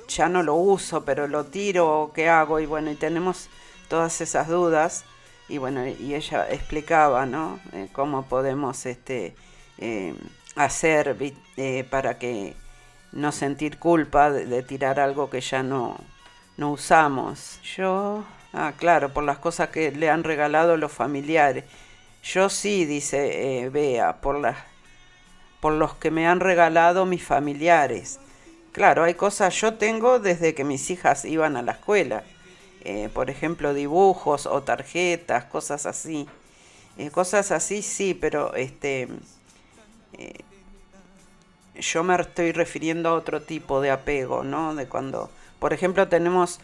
[0.10, 2.60] ya no lo uso, pero lo tiro, ¿qué hago?
[2.60, 3.50] Y bueno, y tenemos
[3.88, 5.06] todas esas dudas.
[5.48, 7.60] Y bueno, y ella explicaba, ¿no?
[7.72, 9.36] Eh, cómo podemos este,
[10.56, 11.16] hacer
[11.58, 12.56] eh, para que
[13.12, 15.97] no sentir culpa de, tirar algo que ya no,
[16.58, 17.60] no usamos.
[17.64, 21.66] Yo, ah, claro, por las cosas que le han regalado los familiares.
[22.24, 24.58] Yo sí, dice Bea, por, las,
[25.60, 28.20] por los que me han regalado mis familiares.
[28.72, 32.24] Claro, hay cosas, yo tengo desde que mis hijas iban a la escuela
[32.86, 36.28] eh, por ejemplo, dibujos o tarjetas, cosas así.
[36.97, 39.10] Eh, cosas así sí, pero este,
[40.18, 40.41] eh,
[41.76, 44.76] yo me estoy refiriendo a otro tipo de apego, ¿no?
[44.76, 46.59] De cuando, por ejemplo, tenemos...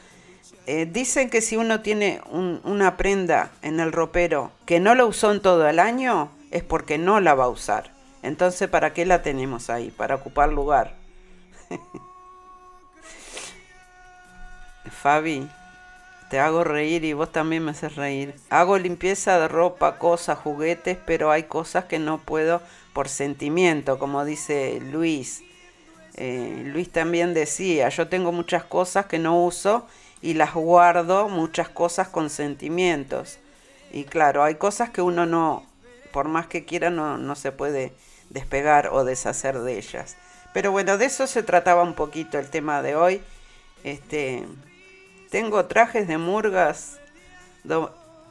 [0.88, 5.42] dicen que si uno tiene una prenda en el ropero que no la usó en
[5.42, 7.92] todo el año, es porque no la va a usar.
[8.24, 9.92] Entonces, ¿para qué la tenemos ahí?
[9.92, 10.96] Para ocupar lugar.
[15.02, 15.48] Fabi,
[16.30, 18.36] te hago reír y vos también me haces reír.
[18.50, 22.62] Hago limpieza de ropa, cosas, juguetes, pero hay cosas que no puedo
[22.94, 25.44] por sentimiento, como dice Luis.
[26.16, 29.88] Eh, Luis también decía, yo tengo muchas cosas que no uso
[30.22, 33.40] y las guardo, muchas cosas con sentimientos.
[33.92, 35.66] Y claro, hay cosas que uno no,
[36.12, 37.94] por más que quiera, no, no se puede
[38.30, 40.16] despegar o deshacer de ellas.
[40.54, 43.22] Pero bueno, de eso se trataba un poquito el tema de hoy.
[43.84, 44.46] Este,
[45.30, 47.00] tengo trajes de murgas.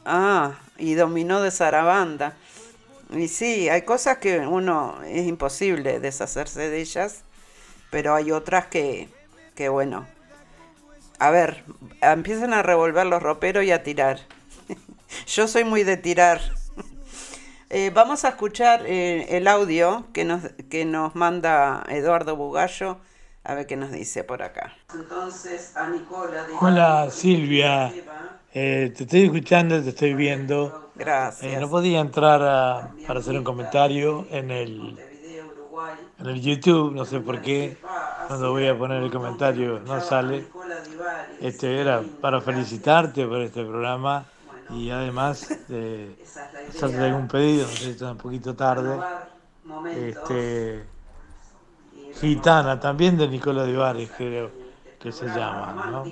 [0.05, 2.35] ah, y dominó de zarabanda.
[3.11, 7.23] Y sí, hay cosas que uno es imposible deshacerse de ellas,
[7.89, 9.09] pero hay otras que,
[9.55, 10.07] que bueno.
[11.19, 11.63] A ver,
[12.01, 14.19] empiezan a revolver los roperos y a tirar.
[15.27, 16.41] Yo soy muy de tirar.
[17.73, 22.97] Eh, vamos a escuchar eh, el audio que nos, que nos manda Eduardo Bugallo
[23.43, 24.75] a ver qué nos dice por acá.
[24.93, 26.45] Entonces, a Nicola.
[26.59, 27.93] Hola Silvia,
[28.53, 30.91] eh, te estoy escuchando, te estoy viendo.
[30.95, 31.53] Gracias.
[31.53, 32.39] Eh, no podía entrar
[33.07, 34.99] para hacer un comentario en el,
[36.19, 37.77] en el YouTube, no sé por qué.
[38.27, 40.47] Cuando voy a poner el comentario no sale.
[41.39, 44.25] Este era para felicitarte por este programa
[44.69, 46.15] y además de
[46.69, 48.99] hacerte algún pedido, no sé si está un poquito tarde.
[49.95, 50.85] Este,
[52.19, 54.51] Gitana, también de Nicola de Bares, creo
[54.99, 56.03] que se llama, ¿no?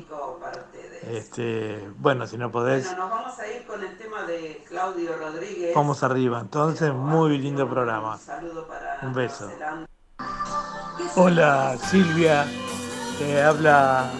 [1.07, 2.85] Este, bueno, si no podés.
[2.85, 5.73] Bueno, nos vamos a ir con el tema de Claudio Rodríguez.
[5.75, 8.19] Vamos arriba, entonces, muy lindo programa.
[9.01, 9.49] Un beso.
[11.15, 12.45] Hola Silvia,
[13.17, 14.11] te habla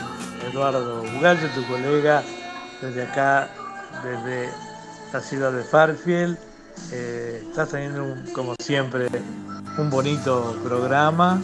[0.49, 2.23] Eduardo Bugallo, tu colega,
[2.81, 3.49] desde acá,
[4.03, 4.49] desde
[5.11, 6.37] la ciudad de Farfield.
[6.91, 9.07] Eh, estás teniendo, como siempre,
[9.77, 11.41] un bonito programa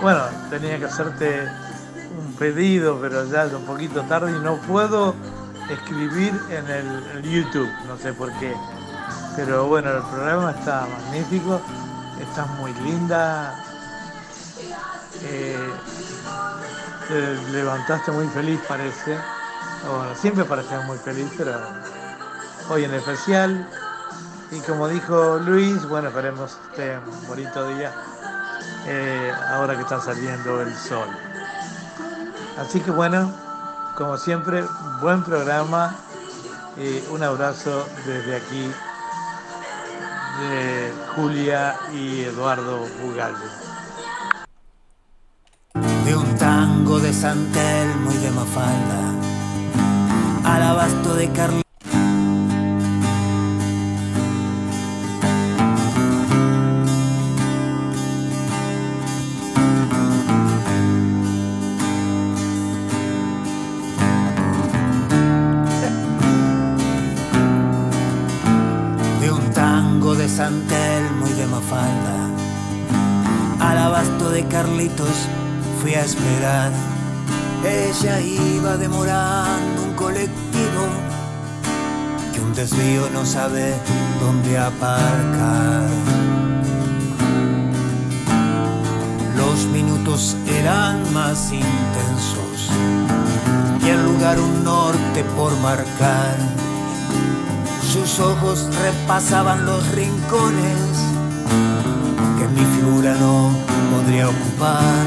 [0.00, 1.48] bueno, tenía que hacerte
[2.18, 5.14] un pedido, pero ya es un poquito tarde y no puedo
[5.70, 8.54] escribir en el, YouTube, no sé por qué.
[9.36, 11.60] Pero bueno, el programa está magnífico,
[12.20, 13.64] estás muy linda.
[15.22, 15.70] Eh,
[17.08, 19.16] te levantaste muy feliz, parece.
[19.86, 21.58] Bueno, siempre pareces muy feliz, pero
[22.70, 23.68] hoy en especial.
[24.50, 26.98] Y como dijo Luis, bueno, esperemos este
[27.28, 27.92] bonito día
[28.86, 31.08] eh, ahora que está saliendo el sol.
[32.58, 33.32] Así que bueno,
[33.96, 34.64] como siempre,
[35.00, 35.94] buen programa.
[36.76, 38.70] y un abrazo desde aquí
[40.40, 43.36] de Julia y Eduardo Bugallo.
[46.04, 49.12] De un tango de Santelmo y de Mafalda,
[50.44, 51.67] al abasto de Carlos.
[75.80, 76.70] Fui a esperar.
[77.64, 80.82] Ella iba demorando un colectivo
[82.32, 83.74] que un desvío no sabe
[84.20, 85.88] dónde aparcar.
[89.36, 92.70] Los minutos eran más intensos
[93.84, 96.67] y el lugar un norte por marcar.
[97.92, 100.76] Sus ojos repasaban los rincones
[102.38, 103.50] que mi figura no
[103.90, 105.06] podría ocupar.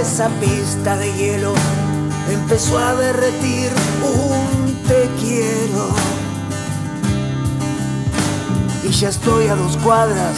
[0.00, 1.54] Esa pista de hielo
[2.30, 3.72] empezó a derretir
[4.04, 5.88] un te quiero.
[8.84, 10.36] Y ya estoy a dos cuadras,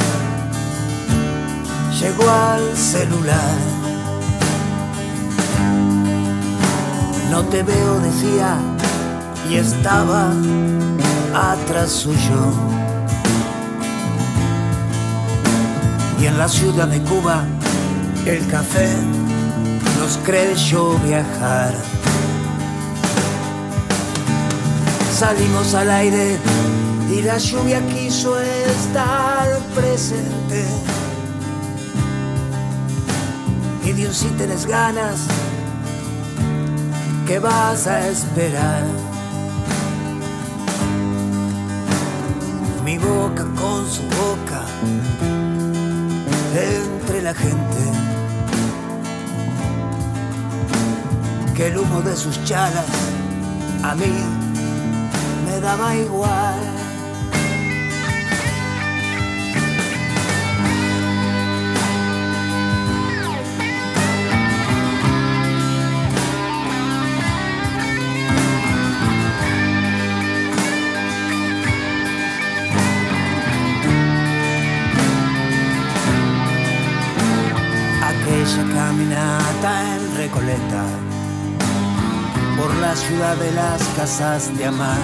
[2.01, 3.72] llegó al celular.
[7.33, 8.59] No te veo, decía,
[9.49, 10.33] y estaba
[11.35, 12.53] atrás suyo.
[16.21, 17.47] Y en la ciudad de Cuba,
[18.27, 18.87] el café
[19.99, 21.75] nos creyó viajar.
[25.19, 26.37] Salimos al aire
[27.11, 30.67] y la lluvia quiso estar presente.
[33.87, 35.29] Y Dios si tienes ganas,
[37.33, 38.85] ¿qué vas a esperar?
[42.85, 44.61] Mi boca con su boca
[46.55, 47.83] entre la gente.
[51.57, 52.93] Que el humo de sus chalas
[53.83, 54.13] a mí
[55.47, 56.72] me daba igual.
[82.57, 84.99] Por la ciudad de las casas de amar.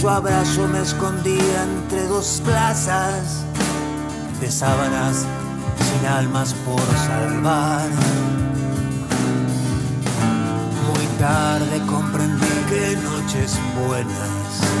[0.00, 3.44] Su abrazo me escondía entre dos plazas
[4.40, 5.26] de sábanas
[5.78, 7.88] sin almas por salvar.
[10.86, 14.80] Muy tarde comprendí que noches buenas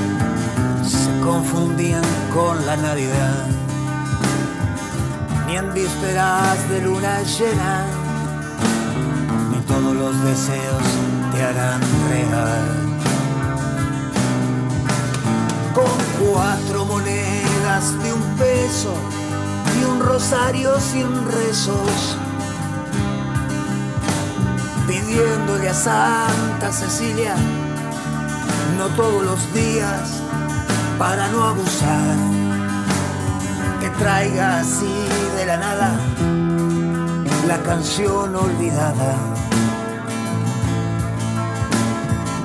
[0.90, 3.46] se confundían con la Navidad.
[5.46, 7.99] Ni en vísperas de luna llena,
[10.24, 10.82] deseos
[11.32, 12.64] te harán real.
[15.74, 18.94] Con cuatro monedas de un peso
[19.80, 22.16] y un rosario sin rezos,
[24.86, 27.34] pidiéndole a Santa Cecilia,
[28.76, 30.22] no todos los días,
[30.98, 32.16] para no abusar,
[33.80, 34.94] que traiga así
[35.36, 35.98] de la nada
[37.50, 39.16] la canción olvidada,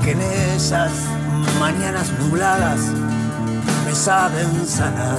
[0.06, 0.92] que en esas
[1.60, 2.80] mañanas nubladas
[3.86, 5.18] me saben sanar.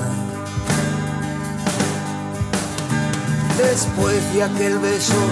[3.59, 5.23] Después de aquel beso,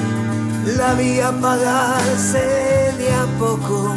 [0.77, 3.95] la vi apagarse de a poco.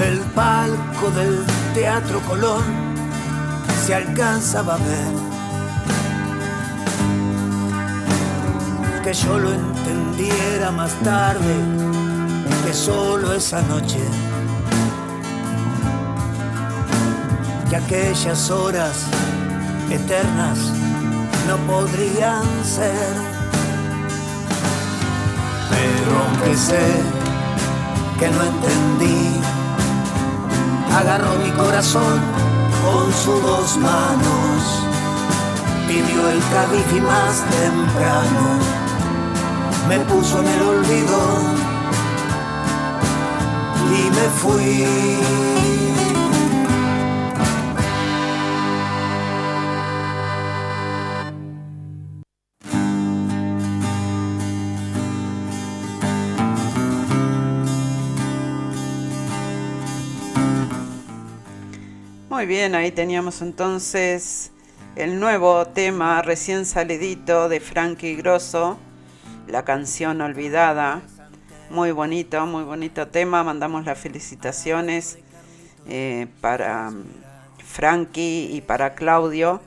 [0.00, 2.64] El palco del Teatro Colón
[3.86, 5.12] se alcanzaba a ver.
[9.04, 11.91] Que yo lo entendiera más tarde
[12.72, 14.00] solo esa noche.
[17.68, 19.06] Que aquellas horas
[19.90, 20.58] eternas
[21.48, 23.14] no podrían ser.
[25.70, 26.86] Pero aunque sé
[28.18, 29.40] que no entendí,
[30.94, 32.20] agarró mi corazón
[32.84, 34.62] con sus dos manos,
[35.88, 38.44] pidió el cabifi más temprano,
[39.88, 41.61] me puso en el olvido
[43.92, 44.86] y me fui.
[62.30, 64.50] Muy bien, ahí teníamos entonces
[64.96, 68.78] el nuevo tema recién salidito de Frankie Grosso,
[69.46, 71.02] la canción olvidada.
[71.72, 73.42] Muy bonito, muy bonito tema.
[73.42, 75.16] Mandamos las felicitaciones
[75.88, 77.04] eh, para mm,
[77.64, 79.62] Frankie y para Claudio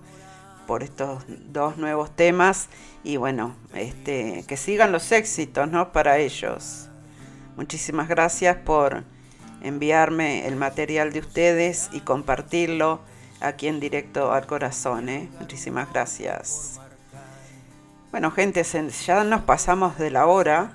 [0.67, 2.69] por estos dos nuevos temas.
[3.03, 5.91] Y bueno, este, que sigan los éxitos, ¿no?
[5.93, 6.89] Para ellos.
[7.57, 9.03] Muchísimas gracias por
[9.63, 12.99] enviarme el material de ustedes y compartirlo
[13.41, 15.09] aquí en directo al corazón.
[15.09, 15.27] ¿eh?
[15.39, 16.79] Muchísimas gracias.
[18.11, 20.71] Bueno, gente, ya nos pasamos de la hora,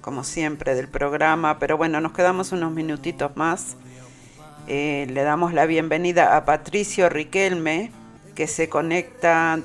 [0.00, 3.76] como siempre, del programa, pero bueno, nos quedamos unos minutitos más.
[4.66, 7.92] Eh, le damos la bienvenida a Patricio Riquelme,
[8.34, 9.60] que se conecta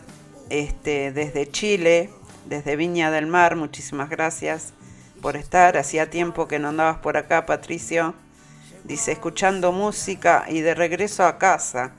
[0.49, 2.09] este, desde Chile,
[2.45, 3.55] desde Viña del Mar.
[3.55, 4.73] Muchísimas gracias
[5.21, 5.77] por estar.
[5.77, 8.13] Hacía tiempo que no andabas por acá, Patricio.
[8.83, 11.93] Dice, escuchando música y de regreso a casa,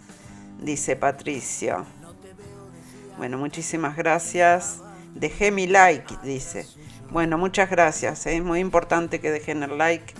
[0.60, 1.84] dice Patricio.
[3.18, 4.80] Bueno, muchísimas gracias.
[5.14, 6.66] Dejé mi like, dice.
[7.10, 8.26] Bueno, muchas gracias.
[8.26, 8.36] ¿eh?
[8.36, 10.12] Es muy importante que dejen el like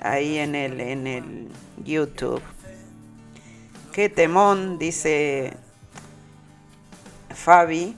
[0.00, 1.48] ahí en el, en el
[1.84, 2.42] YouTube.
[3.92, 5.52] Qué temón, dice
[7.28, 7.94] Fabi,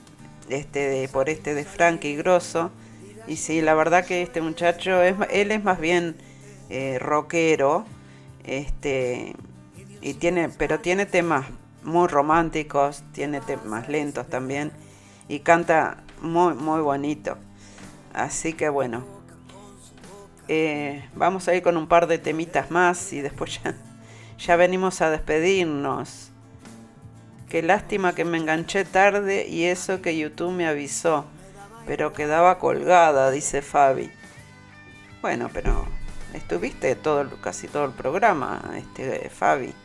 [0.49, 2.69] este por este de Frankie Grosso.
[3.27, 6.17] Y sí, la verdad que este muchacho, es, él es más bien
[6.69, 7.85] eh, rockero,
[8.43, 9.35] este,
[10.01, 11.45] y tiene, pero tiene temas
[11.83, 14.71] muy románticos, tiene temas lentos también,
[15.27, 17.37] y canta muy, muy bonito.
[18.17, 19.05] Así que bueno,
[20.47, 23.75] eh, vamos a ir con un par de temitas más y después ya,
[24.39, 26.31] ya venimos a despedirnos.
[27.47, 31.25] Qué lástima que me enganché tarde y eso que YouTube me avisó,
[31.85, 34.09] pero quedaba colgada, dice Fabi.
[35.21, 35.85] Bueno, pero
[36.33, 39.75] estuviste todo casi todo el programa, este Fabi.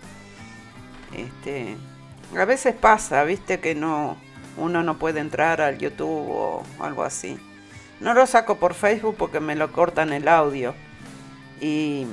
[1.12, 1.76] Este,
[2.35, 4.16] a veces pasa, viste que no
[4.57, 7.39] uno no puede entrar al YouTube o algo así.
[8.03, 10.75] No lo saco por Facebook porque me lo cortan el audio.
[11.61, 12.05] Y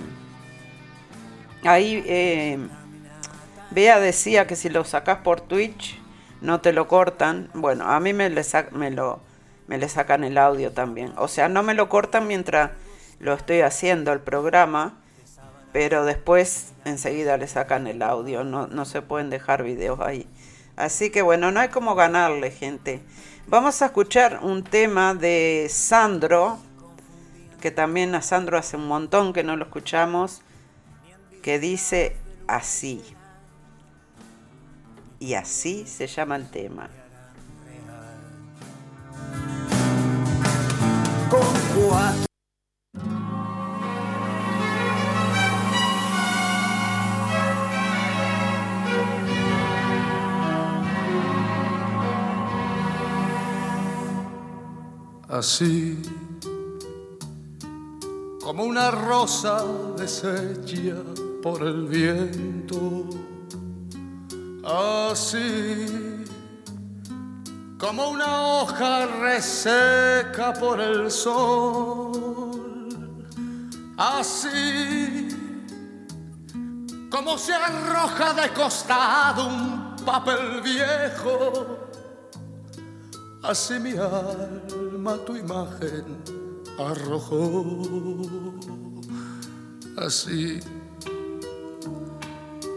[1.64, 2.60] ahí eh,
[3.72, 6.00] Bea decía que si lo sacas por Twitch
[6.42, 7.50] no te lo cortan.
[7.56, 9.20] Bueno, a mí me le, me, lo,
[9.66, 11.12] me le sacan el audio también.
[11.18, 12.70] O sea, no me lo cortan mientras
[13.20, 14.94] lo estoy haciendo el programa,
[15.74, 18.44] pero después enseguida le sacan el audio.
[18.44, 20.28] No, no se pueden dejar videos ahí.
[20.76, 23.02] Así que bueno, no hay como ganarle, gente.
[23.50, 26.60] Vamos a escuchar un tema de Sandro,
[27.60, 30.44] que también a Sandro hace un montón que no lo escuchamos,
[31.42, 32.16] que dice
[32.48, 33.02] así.
[35.18, 36.92] Y así se llama el tema.
[55.40, 55.98] Así
[58.44, 59.64] como una rosa
[59.96, 60.98] deshecha
[61.42, 63.06] por el viento,
[64.66, 66.26] así
[67.78, 72.52] como una hoja reseca por el sol,
[73.96, 75.30] así
[77.10, 81.89] como se arroja de costado un papel viejo
[83.42, 86.04] Así mi alma tu imagen
[86.78, 87.66] arrojó,
[89.98, 90.60] así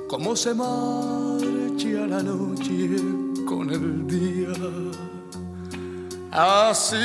[0.08, 2.90] como se marcha la noche
[3.44, 4.52] con el día,
[6.30, 6.96] así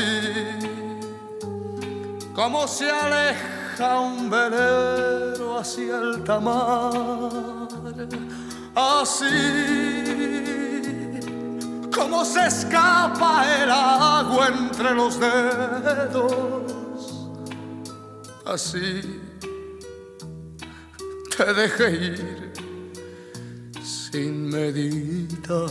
[2.35, 7.67] como se aleja un velero hacia el tamar,
[8.75, 9.25] así
[11.97, 16.63] cómo se escapa el agua entre los dedos.
[18.45, 19.21] Así
[21.35, 22.53] te dejé ir
[23.83, 25.69] sin meditar.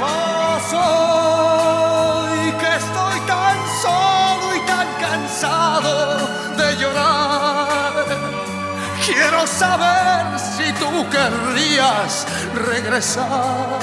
[0.00, 5.94] Mas hoy que estoy tan solo y tan cansado
[6.56, 7.94] de llorar
[9.04, 9.97] Quiero saber
[11.28, 13.78] querrías regresar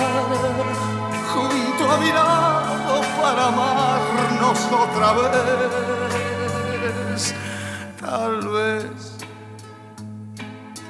[1.34, 7.34] junto a mi lado para amarnos otra vez.
[8.00, 9.18] Tal vez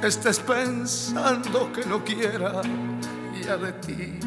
[0.02, 2.62] estés pensando que no quiera
[3.42, 4.20] ya de ti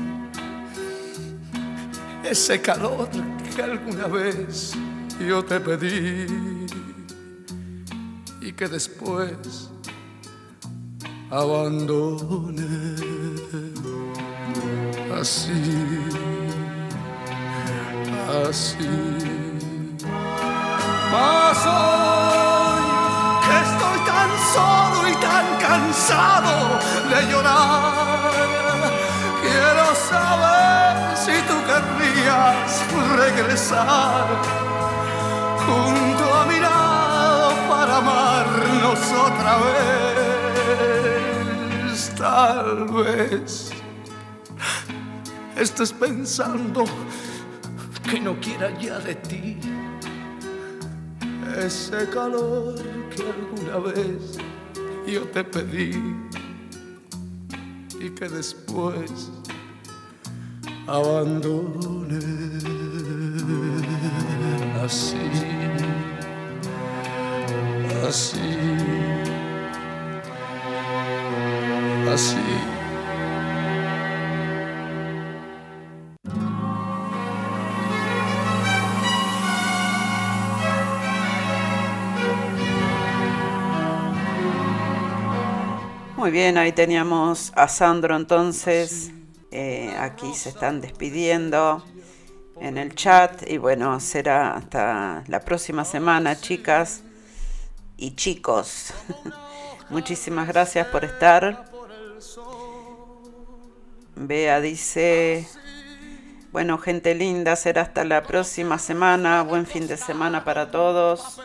[2.25, 3.09] ese calor
[3.55, 4.75] que alguna vez
[5.21, 6.27] yo te pedí
[8.41, 9.71] y que después
[11.31, 12.65] abandone
[15.21, 15.53] así,
[18.49, 18.89] así.
[21.13, 22.83] Mas hoy
[23.45, 26.79] que estoy tan solo y tan cansado
[27.11, 28.33] de llorar,
[29.43, 32.71] quiero saber si tú querrías
[33.17, 34.27] regresar
[35.67, 40.28] junto a mi lado para amarnos otra vez
[42.17, 43.71] tal vez.
[45.57, 46.85] Estés pensando
[48.09, 49.57] que no quiera ya de ti
[51.59, 52.77] ese calor
[53.11, 54.39] que alguna vez
[55.07, 55.91] yo te pedí
[58.01, 59.31] y que después
[60.87, 62.19] abandone.
[64.85, 65.17] Así,
[68.07, 68.98] así
[72.19, 72.37] así.
[86.17, 89.13] Muy bien, ahí teníamos a Sandro entonces.
[89.53, 91.85] Eh, aquí se están despidiendo
[92.61, 97.03] en el chat y bueno, será hasta la próxima semana, chicas
[97.97, 98.93] y chicos.
[99.91, 101.78] Muchísimas gracias por estar.
[104.17, 105.47] Bea dice,
[106.51, 109.43] bueno, gente linda, será hasta la próxima semana.
[109.43, 111.41] Buen fin de semana para todos.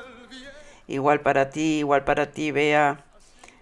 [0.87, 3.03] Igual para ti, igual para ti, Bea.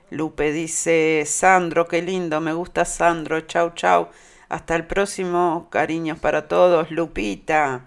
[0.09, 4.09] Lupe dice, Sandro, qué lindo, me gusta Sandro, chau, chau.
[4.49, 7.86] Hasta el próximo, cariños para todos, Lupita.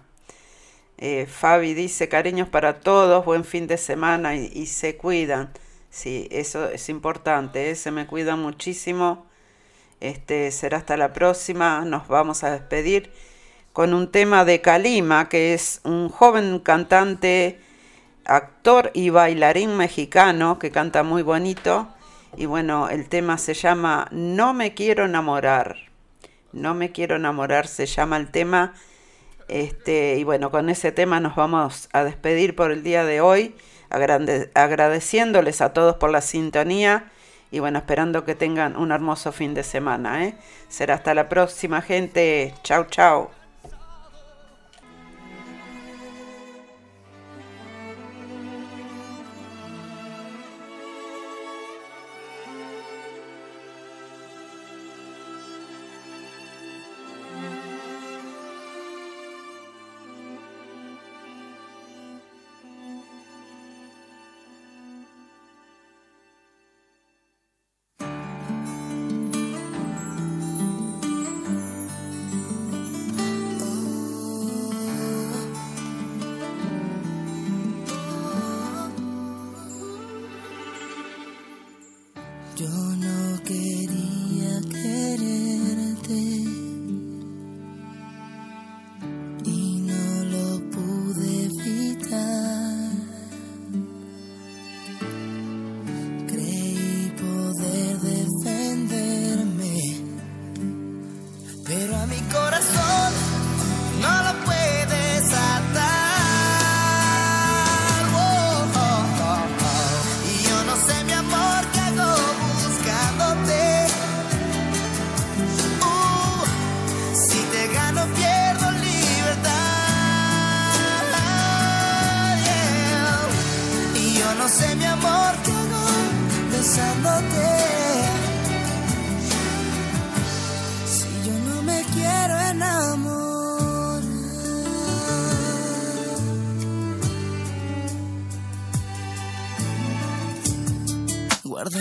[0.97, 5.51] Eh, Fabi dice, cariños para todos, buen fin de semana y, se cuidan.
[5.95, 7.75] Sí, eso es importante, ¿eh?
[7.75, 9.27] se me cuidan muchísimo.
[10.01, 13.13] Este, será hasta la próxima, nos vamos a despedir
[13.71, 17.61] con un tema de Kalima, que es un joven cantante,
[18.25, 21.87] actor y bailarín mexicano que canta muy bonito
[22.35, 25.77] y bueno, el tema se llama No me quiero enamorar.
[26.51, 28.73] No me quiero enamorar se llama el tema.
[29.47, 33.55] Este, y bueno, con ese tema nos vamos a despedir por el día de hoy,
[34.53, 37.11] agradeciéndoles a todos por la sintonía
[37.51, 40.25] y bueno, esperando que tengan un hermoso fin de semana.
[40.25, 40.35] ¿eh?
[40.67, 42.53] Será hasta la próxima, gente.
[42.63, 42.85] Chau,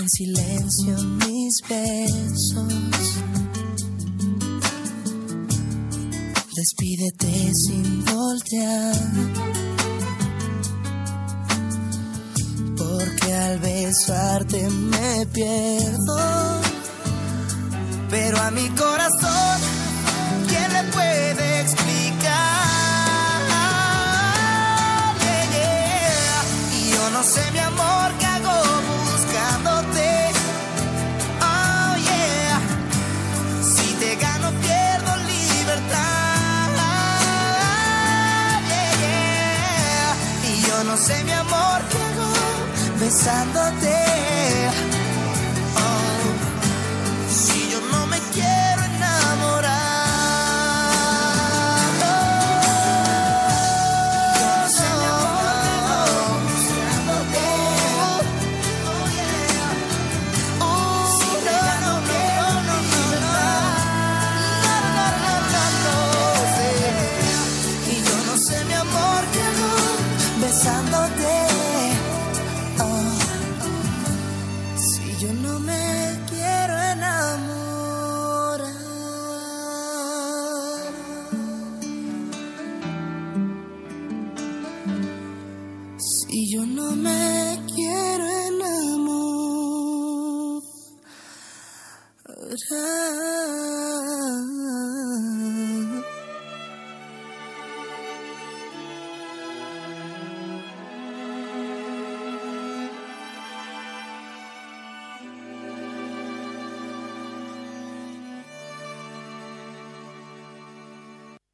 [0.05, 0.09] chau.
[0.09, 2.73] silencio mis besos.
[6.57, 8.95] Despídete sin voltear.
[12.77, 16.61] Porque al besarte me pierdo.
[18.11, 19.24] Pero a mi corazón,
[43.25, 44.04] besándote.